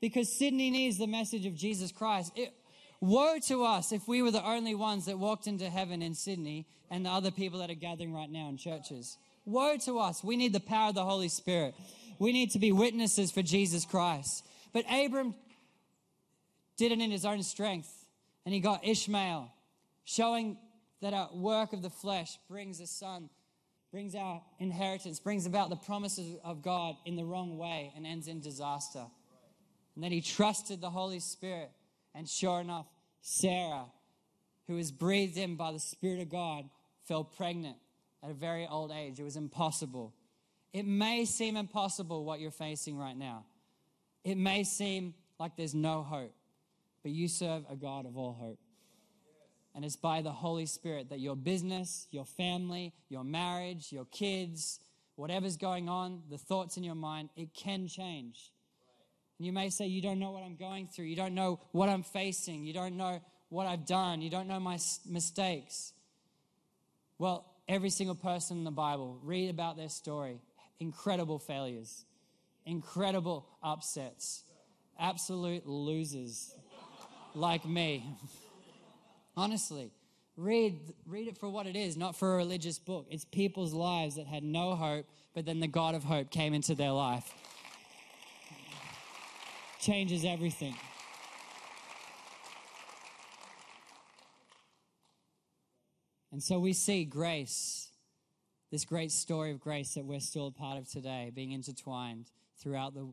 because 0.02 0.38
Sydney 0.38 0.68
needs 0.68 0.98
the 0.98 1.06
message 1.06 1.46
of 1.46 1.54
Jesus 1.54 1.92
Christ. 1.92 2.32
It, 2.36 2.52
woe 3.00 3.38
to 3.46 3.64
us 3.64 3.90
if 3.90 4.06
we 4.06 4.20
were 4.20 4.30
the 4.30 4.46
only 4.46 4.74
ones 4.74 5.06
that 5.06 5.18
walked 5.18 5.46
into 5.46 5.70
heaven 5.70 6.02
in 6.02 6.14
Sydney 6.14 6.66
and 6.90 7.06
the 7.06 7.10
other 7.10 7.30
people 7.30 7.60
that 7.60 7.70
are 7.70 7.74
gathering 7.74 8.12
right 8.12 8.30
now 8.30 8.50
in 8.50 8.58
churches. 8.58 9.16
Woe 9.46 9.78
to 9.78 9.98
us. 9.98 10.22
We 10.22 10.36
need 10.36 10.52
the 10.52 10.60
power 10.60 10.90
of 10.90 10.94
the 10.94 11.04
Holy 11.04 11.28
Spirit. 11.28 11.74
We 12.18 12.32
need 12.32 12.50
to 12.50 12.58
be 12.58 12.72
witnesses 12.72 13.30
for 13.30 13.42
Jesus 13.42 13.86
Christ. 13.86 14.44
But 14.74 14.84
Abram 14.90 15.34
did 16.76 16.92
it 16.92 17.00
in 17.00 17.10
his 17.10 17.24
own 17.24 17.42
strength 17.42 17.90
and 18.44 18.52
he 18.52 18.60
got 18.60 18.86
Ishmael, 18.86 19.50
showing 20.04 20.58
that 21.00 21.14
our 21.14 21.30
work 21.32 21.72
of 21.72 21.80
the 21.82 21.90
flesh 21.90 22.38
brings 22.48 22.80
a 22.80 22.86
son 22.86 23.30
brings 23.96 24.14
our 24.14 24.42
inheritance, 24.58 25.18
brings 25.18 25.46
about 25.46 25.70
the 25.70 25.76
promises 25.76 26.36
of 26.44 26.60
God 26.60 26.96
in 27.06 27.16
the 27.16 27.24
wrong 27.24 27.56
way 27.56 27.94
and 27.96 28.06
ends 28.06 28.28
in 28.28 28.40
disaster. 28.40 29.06
And 29.94 30.04
then 30.04 30.12
he 30.12 30.20
trusted 30.20 30.82
the 30.82 30.90
Holy 30.90 31.18
Spirit. 31.18 31.70
And 32.14 32.28
sure 32.28 32.60
enough, 32.60 32.84
Sarah, 33.22 33.86
who 34.66 34.74
was 34.74 34.90
breathed 34.90 35.38
in 35.38 35.56
by 35.56 35.72
the 35.72 35.80
Spirit 35.80 36.20
of 36.20 36.28
God, 36.28 36.68
fell 37.08 37.24
pregnant 37.24 37.76
at 38.22 38.30
a 38.30 38.34
very 38.34 38.66
old 38.66 38.90
age. 38.90 39.18
It 39.18 39.24
was 39.24 39.36
impossible. 39.36 40.14
It 40.72 40.86
may 40.86 41.24
seem 41.24 41.56
impossible 41.56 42.24
what 42.24 42.40
you're 42.40 42.50
facing 42.50 42.98
right 42.98 43.16
now. 43.16 43.44
It 44.24 44.36
may 44.36 44.64
seem 44.64 45.14
like 45.38 45.56
there's 45.56 45.74
no 45.74 46.02
hope, 46.02 46.34
but 47.02 47.12
you 47.12 47.28
serve 47.28 47.64
a 47.70 47.76
God 47.76 48.06
of 48.06 48.16
all 48.16 48.32
hope. 48.32 48.58
And 49.74 49.84
it's 49.84 49.96
by 49.96 50.22
the 50.22 50.32
Holy 50.32 50.66
Spirit 50.66 51.10
that 51.10 51.20
your 51.20 51.36
business, 51.36 52.08
your 52.10 52.24
family, 52.24 52.94
your 53.08 53.24
marriage, 53.24 53.92
your 53.92 54.06
kids, 54.06 54.80
whatever's 55.16 55.56
going 55.56 55.88
on, 55.88 56.22
the 56.30 56.38
thoughts 56.38 56.76
in 56.76 56.82
your 56.82 56.94
mind, 56.94 57.28
it 57.36 57.52
can 57.54 57.86
change. 57.86 58.52
And 59.38 59.46
you 59.46 59.52
may 59.52 59.68
say, 59.70 59.86
You 59.86 60.00
don't 60.00 60.18
know 60.18 60.30
what 60.30 60.42
I'm 60.42 60.56
going 60.56 60.88
through. 60.88 61.04
You 61.06 61.16
don't 61.16 61.34
know 61.34 61.60
what 61.72 61.88
I'm 61.88 62.02
facing. 62.02 62.64
You 62.64 62.72
don't 62.72 62.96
know 62.96 63.20
what 63.48 63.66
I've 63.66 63.86
done. 63.86 64.22
You 64.22 64.30
don't 64.30 64.48
know 64.48 64.60
my 64.60 64.78
mistakes. 65.08 65.92
Well, 67.18 67.46
every 67.68 67.90
single 67.90 68.14
person 68.14 68.58
in 68.58 68.64
the 68.64 68.70
Bible, 68.70 69.18
read 69.22 69.50
about 69.50 69.76
their 69.76 69.88
story. 69.88 70.40
Incredible 70.78 71.38
failures, 71.38 72.04
incredible 72.64 73.46
upsets, 73.62 74.44
absolute 74.98 75.66
losers 75.66 76.54
like 77.34 77.64
me. 77.64 78.04
Honestly, 79.36 79.90
read, 80.36 80.78
read 81.06 81.28
it 81.28 81.38
for 81.38 81.48
what 81.48 81.66
it 81.66 81.76
is, 81.76 81.96
not 81.96 82.16
for 82.16 82.34
a 82.34 82.36
religious 82.36 82.78
book. 82.78 83.06
It's 83.10 83.24
people's 83.24 83.72
lives 83.72 84.16
that 84.16 84.26
had 84.26 84.42
no 84.42 84.74
hope, 84.74 85.06
but 85.34 85.46
then 85.46 85.60
the 85.60 85.66
God 85.66 85.94
of 85.94 86.04
hope 86.04 86.30
came 86.30 86.54
into 86.54 86.74
their 86.74 86.92
life. 86.92 87.32
Changes 89.80 90.24
everything. 90.24 90.74
And 96.36 96.42
so 96.42 96.58
we 96.58 96.74
see 96.74 97.06
grace, 97.06 97.88
this 98.70 98.84
great 98.84 99.10
story 99.10 99.52
of 99.52 99.58
grace 99.58 99.94
that 99.94 100.04
we're 100.04 100.20
still 100.20 100.48
a 100.48 100.50
part 100.50 100.76
of 100.76 100.86
today, 100.86 101.32
being 101.34 101.52
intertwined 101.52 102.26
throughout 102.58 102.92
the 102.92 103.06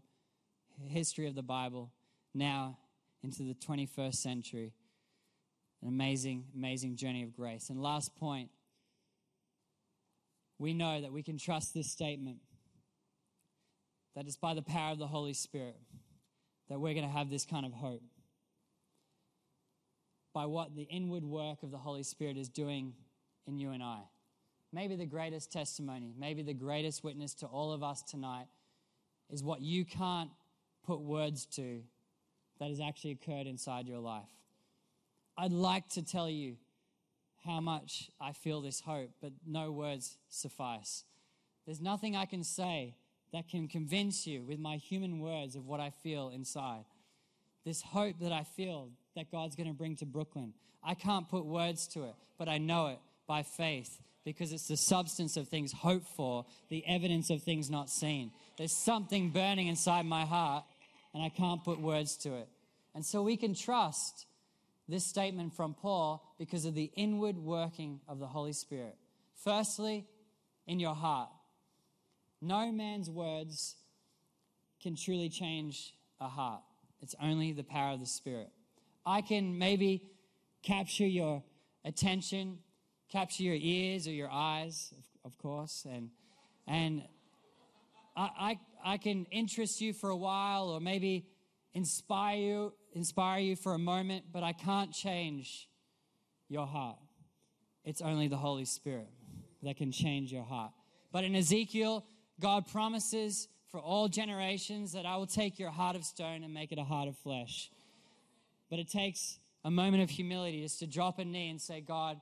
history 0.90 1.26
of 1.30 1.34
the 1.34 1.42
Bible, 1.42 1.94
now 2.34 2.80
into 3.24 3.44
the 3.44 3.54
21st 3.54 4.16
century. 4.16 4.74
An 5.82 5.88
amazing, 5.88 6.48
amazing 6.54 6.98
journey 6.98 7.24
of 7.24 7.34
grace. 7.34 7.70
And 7.70 7.82
last 7.82 8.14
point, 8.14 8.50
we 10.60 10.74
know 10.74 11.00
that 11.00 11.14
we 11.14 11.24
can 11.24 11.38
trust 11.38 11.74
this 11.74 11.90
statement 11.90 12.40
that 14.18 14.26
it's 14.26 14.36
by 14.36 14.54
the 14.54 14.62
power 14.62 14.92
of 14.92 15.00
the 15.00 15.08
Holy 15.08 15.32
Spirit 15.34 15.78
that 16.68 16.78
we're 16.78 16.94
going 16.94 17.08
to 17.08 17.18
have 17.18 17.30
this 17.30 17.46
kind 17.46 17.66
of 17.66 17.72
hope. 17.72 18.04
By 20.34 20.46
what 20.46 20.76
the 20.76 20.84
inward 20.84 21.24
work 21.24 21.64
of 21.64 21.72
the 21.72 21.78
Holy 21.78 22.04
Spirit 22.04 22.36
is 22.36 22.50
doing 22.50 22.96
in 23.48 23.58
you 23.58 23.72
and 23.72 23.84
I. 23.84 24.00
Maybe 24.72 24.96
the 24.96 25.06
greatest 25.06 25.52
testimony, 25.52 26.14
maybe 26.18 26.42
the 26.42 26.54
greatest 26.54 27.04
witness 27.04 27.34
to 27.36 27.46
all 27.46 27.72
of 27.72 27.84
us 27.84 28.02
tonight 28.02 28.48
is 29.30 29.44
what 29.44 29.62
you 29.62 29.86
can't 29.86 30.32
put 30.86 31.00
words 31.00 31.46
to 31.46 31.82
that 32.60 32.70
has 32.70 32.80
actually 32.80 33.12
occurred 33.12 33.48
inside 33.48 33.88
your 33.88 34.00
life. 34.00 34.30
I'd 35.38 35.52
like 35.52 35.88
to 35.90 36.04
tell 36.04 36.30
you 36.30 36.56
how 37.46 37.60
much 37.60 38.10
I 38.20 38.32
feel 38.32 38.62
this 38.62 38.80
hope, 38.80 39.12
but 39.22 39.32
no 39.46 39.72
words 39.72 40.18
suffice. 40.30 41.04
There's 41.66 41.82
nothing 41.82 42.16
I 42.16 42.26
can 42.26 42.44
say 42.44 42.96
that 43.32 43.50
can 43.50 43.68
convince 43.68 44.28
you 44.28 44.44
with 44.44 44.60
my 44.60 44.78
human 44.78 45.20
words 45.20 45.56
of 45.56 45.66
what 45.66 45.80
I 45.80 45.90
feel 45.90 46.30
inside. 46.30 46.86
This 47.66 47.82
hope 47.82 48.20
that 48.20 48.32
I 48.32 48.44
feel 48.44 48.90
that 49.16 49.32
God's 49.32 49.56
going 49.56 49.68
to 49.68 49.74
bring 49.74 49.96
to 49.98 50.06
Brooklyn. 50.06 50.54
I 50.84 50.94
can't 50.94 51.28
put 51.28 51.46
words 51.46 51.88
to 51.90 52.04
it, 52.06 52.16
but 52.38 52.48
I 52.48 52.58
know 52.58 52.88
it 52.88 53.00
by 53.34 53.42
faith 53.42 54.00
because 54.24 54.54
it's 54.54 54.68
the 54.68 54.78
substance 54.78 55.38
of 55.38 55.48
things 55.48 55.72
hoped 55.72 56.08
for, 56.08 56.46
the 56.70 56.84
evidence 56.88 57.32
of 57.32 57.42
things 57.42 57.68
not 57.68 57.90
seen. 57.90 58.32
There's 58.60 58.72
something 58.72 59.32
burning 59.32 59.66
inside 59.66 60.06
my 60.06 60.24
heart, 60.24 60.66
and 61.16 61.24
I 61.24 61.30
can't 61.30 61.64
put 61.64 61.82
words 61.82 62.16
to 62.18 62.36
it. 62.36 62.48
And 62.94 63.04
so 63.04 63.24
we 63.24 63.36
can 63.36 63.56
trust 63.56 64.28
this 64.88 65.04
statement 65.04 65.56
from 65.56 65.74
Paul 65.74 66.24
because 66.38 66.66
of 66.66 66.76
the 66.76 66.92
inward 66.96 67.40
working 67.40 68.02
of 68.08 68.20
the 68.20 68.28
Holy 68.28 68.54
Spirit. 68.54 68.96
Firstly, 69.44 70.06
in 70.68 70.80
your 70.80 70.94
heart. 70.94 71.30
No 72.40 72.72
man's 72.72 73.10
words 73.10 73.78
can 74.80 74.96
truly 74.96 75.30
change 75.30 75.96
a 76.22 76.28
heart, 76.28 76.62
it's 77.02 77.16
only 77.20 77.52
the 77.52 77.64
power 77.64 77.94
of 77.94 78.00
the 78.00 78.06
Spirit. 78.06 78.52
I 79.08 79.22
can 79.22 79.58
maybe 79.58 80.04
capture 80.62 81.08
your 81.08 81.42
attention, 81.84 82.60
capture 83.14 83.44
your 83.44 83.58
ears 83.60 84.08
or 84.08 84.12
your 84.12 84.32
eyes, 84.32 84.92
of, 85.24 85.38
course, 85.38 85.86
and, 85.88 86.10
and 86.66 87.04
I, 88.18 88.58
I, 88.84 88.94
I 88.94 88.98
can 88.98 89.28
interest 89.30 89.82
you 89.82 89.94
for 89.94 90.10
a 90.10 90.16
while 90.16 90.70
or 90.70 90.82
maybe 90.82 91.28
inspire 91.76 92.38
you 92.38 92.74
inspire 92.96 93.40
you 93.40 93.56
for 93.56 93.74
a 93.74 93.80
moment, 93.80 94.26
but 94.32 94.44
I 94.44 94.54
can't 94.54 94.92
change 94.92 95.68
your 96.48 96.68
heart. 96.68 96.98
It's 97.86 98.02
only 98.02 98.28
the 98.28 98.38
Holy 98.38 98.66
Spirit 98.66 99.10
that 99.64 99.78
can 99.78 99.92
change 99.92 100.32
your 100.32 100.44
heart. 100.44 100.72
But 101.12 101.24
in 101.24 101.36
Ezekiel, 101.36 102.06
God 102.40 102.68
promises 102.68 103.48
for 103.72 103.80
all 103.80 104.08
generations 104.08 104.94
that 104.94 105.08
I 105.08 105.18
will 105.18 105.28
take 105.28 105.58
your 105.58 105.72
heart 105.72 105.96
of 105.96 106.04
stone 106.04 106.44
and 106.44 106.54
make 106.54 106.72
it 106.72 106.78
a 106.78 106.84
heart 106.84 107.08
of 107.08 107.18
flesh. 107.18 107.72
But 108.70 108.78
it 108.78 108.90
takes 108.90 109.40
a 109.64 109.72
moment 109.72 110.04
of 110.04 110.10
humility 110.10 110.62
just 110.62 110.80
to 110.80 110.88
drop 110.88 111.18
a 111.18 111.26
knee 111.26 111.50
and 111.50 111.60
say, 111.60 111.82
God, 111.82 112.20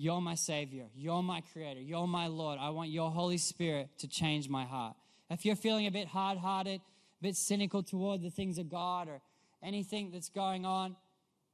you're 0.00 0.22
my 0.22 0.34
Savior. 0.34 0.86
You're 0.96 1.22
my 1.22 1.42
Creator. 1.52 1.80
You're 1.80 2.06
my 2.06 2.26
Lord. 2.26 2.58
I 2.58 2.70
want 2.70 2.88
your 2.88 3.10
Holy 3.10 3.36
Spirit 3.36 3.90
to 3.98 4.08
change 4.08 4.48
my 4.48 4.64
heart. 4.64 4.96
If 5.28 5.44
you're 5.44 5.54
feeling 5.54 5.86
a 5.86 5.90
bit 5.90 6.08
hard 6.08 6.38
hearted, 6.38 6.80
a 6.80 7.22
bit 7.22 7.36
cynical 7.36 7.82
toward 7.82 8.22
the 8.22 8.30
things 8.30 8.56
of 8.56 8.70
God 8.70 9.08
or 9.08 9.20
anything 9.62 10.10
that's 10.10 10.30
going 10.30 10.64
on, 10.64 10.96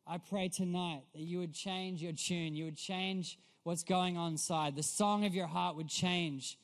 I 0.07 0.19
pray 0.19 0.49
tonight 0.49 1.03
that 1.13 1.23
you 1.23 1.41
would 1.41 1.55
change 1.55 2.01
your 2.01 2.13
tune. 2.13 2.55
You 2.55 2.67
would 2.67 2.77
change 2.77 3.37
what's 3.65 3.83
going 3.83 4.17
on 4.17 4.33
inside. 4.33 4.77
The 4.77 4.83
song 4.85 5.25
of 5.25 5.35
your 5.35 5.49
heart 5.49 5.75
would 5.75 5.89
change 5.89 6.57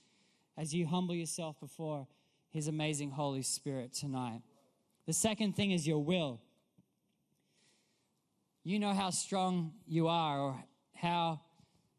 as 0.57 0.73
you 0.73 0.87
humble 0.87 1.17
yourself 1.17 1.59
before 1.59 2.07
His 2.53 2.69
amazing 2.69 3.11
Holy 3.11 3.43
Spirit 3.43 3.93
tonight. 3.93 4.43
The 5.07 5.13
second 5.13 5.57
thing 5.57 5.73
is 5.73 5.85
your 5.85 5.99
will. 5.99 6.41
You 8.63 8.79
know 8.79 8.93
how 8.93 9.11
strong 9.11 9.73
you 9.89 10.07
are 10.07 10.39
or 10.39 10.65
how 10.95 11.41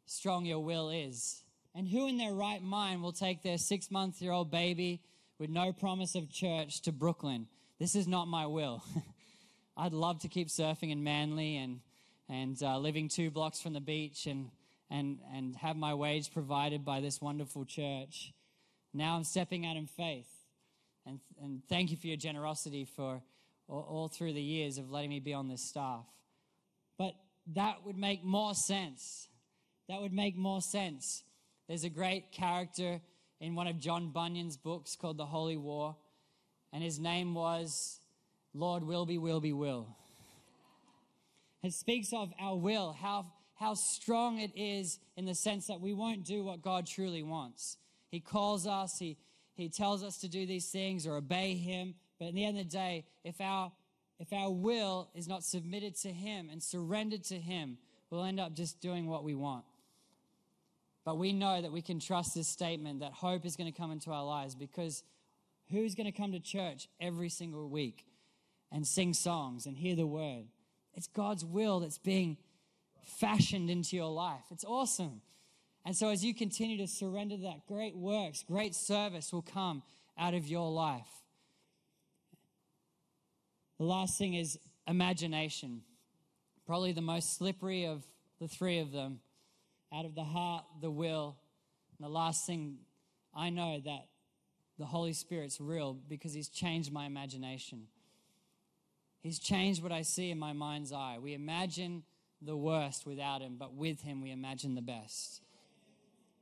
strong 0.06 0.46
your 0.46 0.60
will 0.60 0.90
is. 0.90 1.44
And 1.76 1.88
who 1.88 2.08
in 2.08 2.18
their 2.18 2.34
right 2.34 2.62
mind 2.62 3.02
will 3.02 3.12
take 3.12 3.42
their 3.42 3.58
six 3.58 3.90
month 3.90 4.22
year 4.22 4.32
old 4.32 4.52
baby 4.52 5.02
with 5.40 5.50
no 5.50 5.74
promise 5.74 6.16
of 6.16 6.30
church 6.32 6.82
to 6.82 6.92
Brooklyn? 6.92 7.48
This 7.80 7.96
is 7.96 8.08
not 8.08 8.28
my 8.28 8.46
will. 8.46 8.84
I'd 9.78 9.94
love 9.94 10.20
to 10.20 10.28
keep 10.28 10.50
surfing 10.50 10.92
in 10.92 11.04
Manly 11.04 11.58
and, 11.58 11.80
and 12.30 12.62
uh, 12.62 12.78
living 12.78 13.10
two 13.10 13.32
blocks 13.32 13.60
from 13.60 13.74
the 13.74 13.82
beach 13.82 14.28
and, 14.28 14.52
and, 14.92 15.20
and 15.34 15.56
have 15.56 15.76
my 15.76 15.96
wage 15.96 16.32
provided 16.32 16.86
by 16.86 17.02
this 17.02 17.20
wonderful 17.20 17.66
church. 17.66 18.34
Now 18.94 19.16
I'm 19.16 19.24
stepping 19.24 19.66
out 19.66 19.76
in 19.76 19.88
faith. 19.88 20.30
And, 21.06 21.20
and 21.42 21.62
thank 21.68 21.92
you 21.92 21.98
for 21.98 22.08
your 22.08 22.18
generosity 22.18 22.86
for 22.86 23.22
all, 23.68 23.88
all 23.90 24.08
through 24.08 24.34
the 24.34 24.42
years 24.42 24.78
of 24.78 24.92
letting 24.92 25.10
me 25.10 25.20
be 25.20 25.34
on 25.34 25.48
this 25.48 25.62
staff. 25.62 26.06
But 26.98 27.16
that 27.56 27.86
would 27.86 27.98
make 27.98 28.24
more 28.24 28.54
sense. 28.54 29.28
That 29.90 30.02
would 30.02 30.14
make 30.14 30.38
more 30.38 30.62
sense. 30.62 31.24
There's 31.68 31.84
a 31.84 31.90
great 31.90 32.32
character 32.32 33.02
in 33.40 33.56
one 33.56 33.68
of 33.68 33.80
John 33.80 34.10
Bunyan's 34.10 34.56
books 34.56 34.96
called 34.96 35.18
The 35.18 35.26
Holy 35.26 35.58
War, 35.58 35.96
and 36.72 36.82
his 36.82 37.00
name 37.00 37.34
was 37.34 38.00
Lord 38.54 38.84
Will 38.84 39.06
Be 39.06 39.18
Will. 39.18 39.42
Be 39.42 39.54
Will. 39.54 39.88
It 41.62 41.74
speaks 41.74 42.14
of 42.14 42.32
our 42.40 42.56
will, 42.56 42.94
how, 42.94 43.26
how 43.56 43.74
strong 43.74 44.40
it 44.40 44.52
is 44.56 45.00
in 45.16 45.26
the 45.26 45.36
sense 45.36 45.68
that 45.68 45.82
we 45.82 45.94
won't 45.94 46.26
do 46.26 46.44
what 46.44 46.62
God 46.62 46.86
truly 46.86 47.24
wants. 47.24 47.78
He 48.10 48.20
calls 48.20 48.68
us, 48.68 49.00
He, 49.00 49.18
he 49.56 49.70
tells 49.70 50.04
us 50.04 50.18
to 50.20 50.28
do 50.28 50.46
these 50.46 50.70
things 50.70 51.06
or 51.06 51.16
obey 51.16 51.56
Him. 51.56 51.96
But 52.20 52.30
at 52.30 52.34
the 52.34 52.46
end 52.46 52.58
of 52.58 52.66
the 52.66 52.78
day, 52.78 53.06
if 53.24 53.42
our, 53.42 53.72
if 54.20 54.32
our 54.32 54.52
will 54.52 55.10
is 55.16 55.28
not 55.28 55.44
submitted 55.44 55.96
to 56.02 56.10
Him 56.10 56.50
and 56.50 56.62
surrendered 56.62 57.24
to 57.26 57.36
Him, 57.36 57.78
we'll 58.10 58.24
end 58.24 58.40
up 58.40 58.54
just 58.54 58.80
doing 58.80 59.08
what 59.08 59.24
we 59.24 59.36
want. 59.36 59.66
But 61.06 61.18
we 61.18 61.34
know 61.34 61.62
that 61.62 61.72
we 61.72 61.82
can 61.82 62.00
trust 62.00 62.34
this 62.34 62.48
statement 62.48 63.02
that 63.02 63.12
hope 63.12 63.46
is 63.46 63.56
going 63.56 63.72
to 63.72 63.78
come 63.78 63.92
into 63.92 64.12
our 64.12 64.24
lives 64.24 64.56
because 64.56 65.04
who's 65.70 65.96
going 65.96 66.06
to 66.06 66.18
come 66.18 66.32
to 66.32 66.40
church 66.40 66.88
every 67.00 67.30
single 67.30 67.68
week? 67.70 68.06
and 68.74 68.86
sing 68.86 69.14
songs 69.14 69.68
and 69.68 69.78
hear 69.78 69.96
the 69.96 70.08
word. 70.08 70.46
It's 70.96 71.08
God's 71.08 71.46
will 71.46 71.80
that's 71.80 72.00
being 72.00 72.38
fashioned 73.06 73.70
into 73.70 73.96
your 73.96 74.12
life. 74.12 74.44
It's 74.50 74.66
awesome. 74.66 75.22
And 75.86 75.96
so, 75.96 76.10
as 76.10 76.26
you 76.26 76.34
continue 76.34 76.78
to 76.78 76.88
surrender 76.88 77.38
that, 77.38 77.68
great 77.68 77.96
works, 77.96 78.44
great 78.44 78.74
service 78.74 79.32
will 79.32 79.44
come 79.44 79.84
out 80.18 80.34
of 80.34 80.48
your 80.48 80.72
life. 80.72 81.08
The 83.78 83.86
last 83.86 84.18
thing 84.18 84.34
is 84.34 84.58
imagination. 84.88 85.82
Probably 86.66 86.94
the 86.94 87.02
most 87.02 87.38
slippery 87.38 87.86
of 87.86 88.04
the 88.40 88.48
three 88.48 88.80
of 88.80 88.92
them. 88.92 89.20
Out 89.94 90.06
of 90.06 90.16
the 90.16 90.24
heart, 90.24 90.66
the 90.82 90.90
will. 90.90 91.38
And 91.98 92.06
the 92.06 92.12
last 92.12 92.46
thing, 92.46 92.78
I 93.36 93.50
know 93.50 93.80
that 93.86 94.08
the 94.80 94.86
Holy 94.86 95.14
Spirit's 95.14 95.62
real 95.62 95.94
because 95.94 96.34
He's 96.34 96.50
changed 96.50 96.92
my 96.92 97.06
imagination. 97.06 97.88
He's 99.22 99.40
changed 99.40 99.84
what 99.84 99.92
I 99.92 100.02
see 100.02 100.32
in 100.32 100.40
my 100.40 100.54
mind's 100.54 100.92
eye. 100.92 101.18
We 101.22 101.34
imagine 101.34 102.04
the 102.42 102.58
worst 102.58 103.06
without 103.06 103.42
Him, 103.42 103.56
but 103.58 103.74
with 103.74 104.02
Him 104.02 104.22
we 104.22 104.32
imagine 104.32 104.76
the 104.76 104.82
best. 104.82 105.42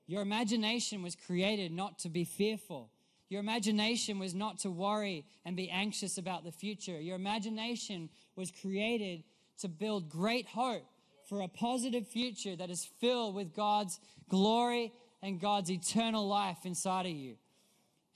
Your 0.08 0.22
imagination 0.22 1.04
was 1.04 1.16
created 1.16 1.72
not 1.72 1.99
to 1.99 2.10
be 2.10 2.24
fearful. 2.24 2.89
Your 3.30 3.39
imagination 3.39 4.20
was 4.20 4.34
not 4.34 4.60
to 4.60 4.72
worry 4.72 5.26
and 5.45 5.56
be 5.56 5.70
anxious 5.70 6.18
about 6.18 6.43
the 6.43 6.52
future. 6.52 6.99
Your 6.99 7.16
imagination 7.16 8.10
was 8.36 8.52
created 8.52 9.24
to 9.60 9.70
build 9.70 10.10
great 10.10 10.47
hope 10.47 10.86
for 11.32 11.40
a 11.40 11.48
positive 11.48 12.06
future 12.06 12.58
that 12.58 12.70
is 12.70 12.84
filled 13.00 13.34
with 13.34 13.56
God's 13.56 14.02
glory 14.28 14.92
and 15.24 15.40
God's 15.40 15.72
eternal 15.72 16.28
life 16.28 16.58
inside 16.66 17.06
of 17.06 17.14
you. 17.14 17.38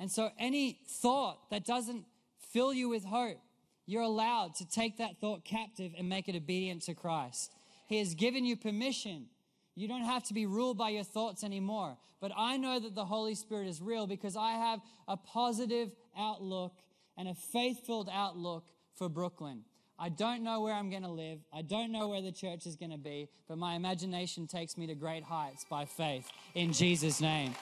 And 0.02 0.12
so, 0.12 0.32
any 0.38 0.82
thought 0.86 1.50
that 1.50 1.64
doesn't 1.64 2.04
fill 2.52 2.74
you 2.74 2.90
with 2.90 3.06
hope, 3.06 3.40
you're 3.86 4.02
allowed 4.02 4.56
to 4.56 4.70
take 4.70 4.98
that 4.98 5.22
thought 5.22 5.46
captive 5.46 5.94
and 5.98 6.10
make 6.10 6.28
it 6.28 6.36
obedient 6.36 6.82
to 6.84 6.94
Christ. 6.94 7.54
He 7.88 8.00
has 8.00 8.16
given 8.16 8.44
you 8.44 8.58
permission. 8.58 9.28
You 9.76 9.88
don't 9.88 10.04
have 10.04 10.26
to 10.26 10.34
be 10.34 10.46
ruled 10.46 10.78
by 10.78 10.90
your 10.90 11.06
thoughts 11.06 11.46
anymore. 11.46 11.96
But 12.20 12.34
I 12.36 12.58
know 12.58 12.82
that 12.82 12.96
the 12.96 13.06
Holy 13.06 13.36
Spirit 13.36 13.70
is 13.70 13.82
real 13.82 14.08
because 14.08 14.36
I 14.36 14.52
have 14.54 14.82
a 15.08 15.16
positive 15.16 15.90
outlook 16.18 16.74
and 17.18 17.30
a 17.30 17.34
faith 17.34 17.86
filled 17.86 18.10
outlook 18.12 18.66
for 18.94 19.08
Brooklyn. 19.08 19.64
I 19.98 20.10
don't 20.10 20.44
know 20.44 20.62
where 20.62 20.74
I'm 20.74 20.90
going 20.90 21.04
to 21.04 21.12
live. 21.12 21.40
I 21.54 21.62
don't 21.62 21.92
know 21.92 22.10
where 22.10 22.22
the 22.22 22.32
church 22.32 22.66
is 22.66 22.76
going 22.76 22.92
to 22.92 22.98
be, 22.98 23.30
but 23.48 23.58
my 23.58 23.76
imagination 23.76 24.46
takes 24.46 24.78
me 24.78 24.88
to 24.88 24.96
great 24.96 25.24
heights 25.24 25.66
by 25.70 25.86
faith 25.86 26.30
in 26.54 26.74
Jesus' 26.74 27.22
name. 27.22 27.56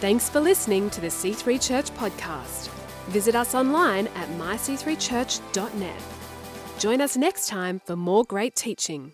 Thanks 0.00 0.28
for 0.28 0.40
listening 0.40 0.90
to 0.90 1.00
the 1.00 1.08
C3 1.08 1.64
Church 1.64 1.90
podcast. 1.92 2.68
Visit 3.08 3.34
us 3.34 3.54
online 3.54 4.06
at 4.08 4.28
myc3church.net. 4.30 6.02
Join 6.78 7.00
us 7.00 7.16
next 7.16 7.48
time 7.48 7.80
for 7.84 7.96
more 7.96 8.24
great 8.24 8.54
teaching. 8.54 9.12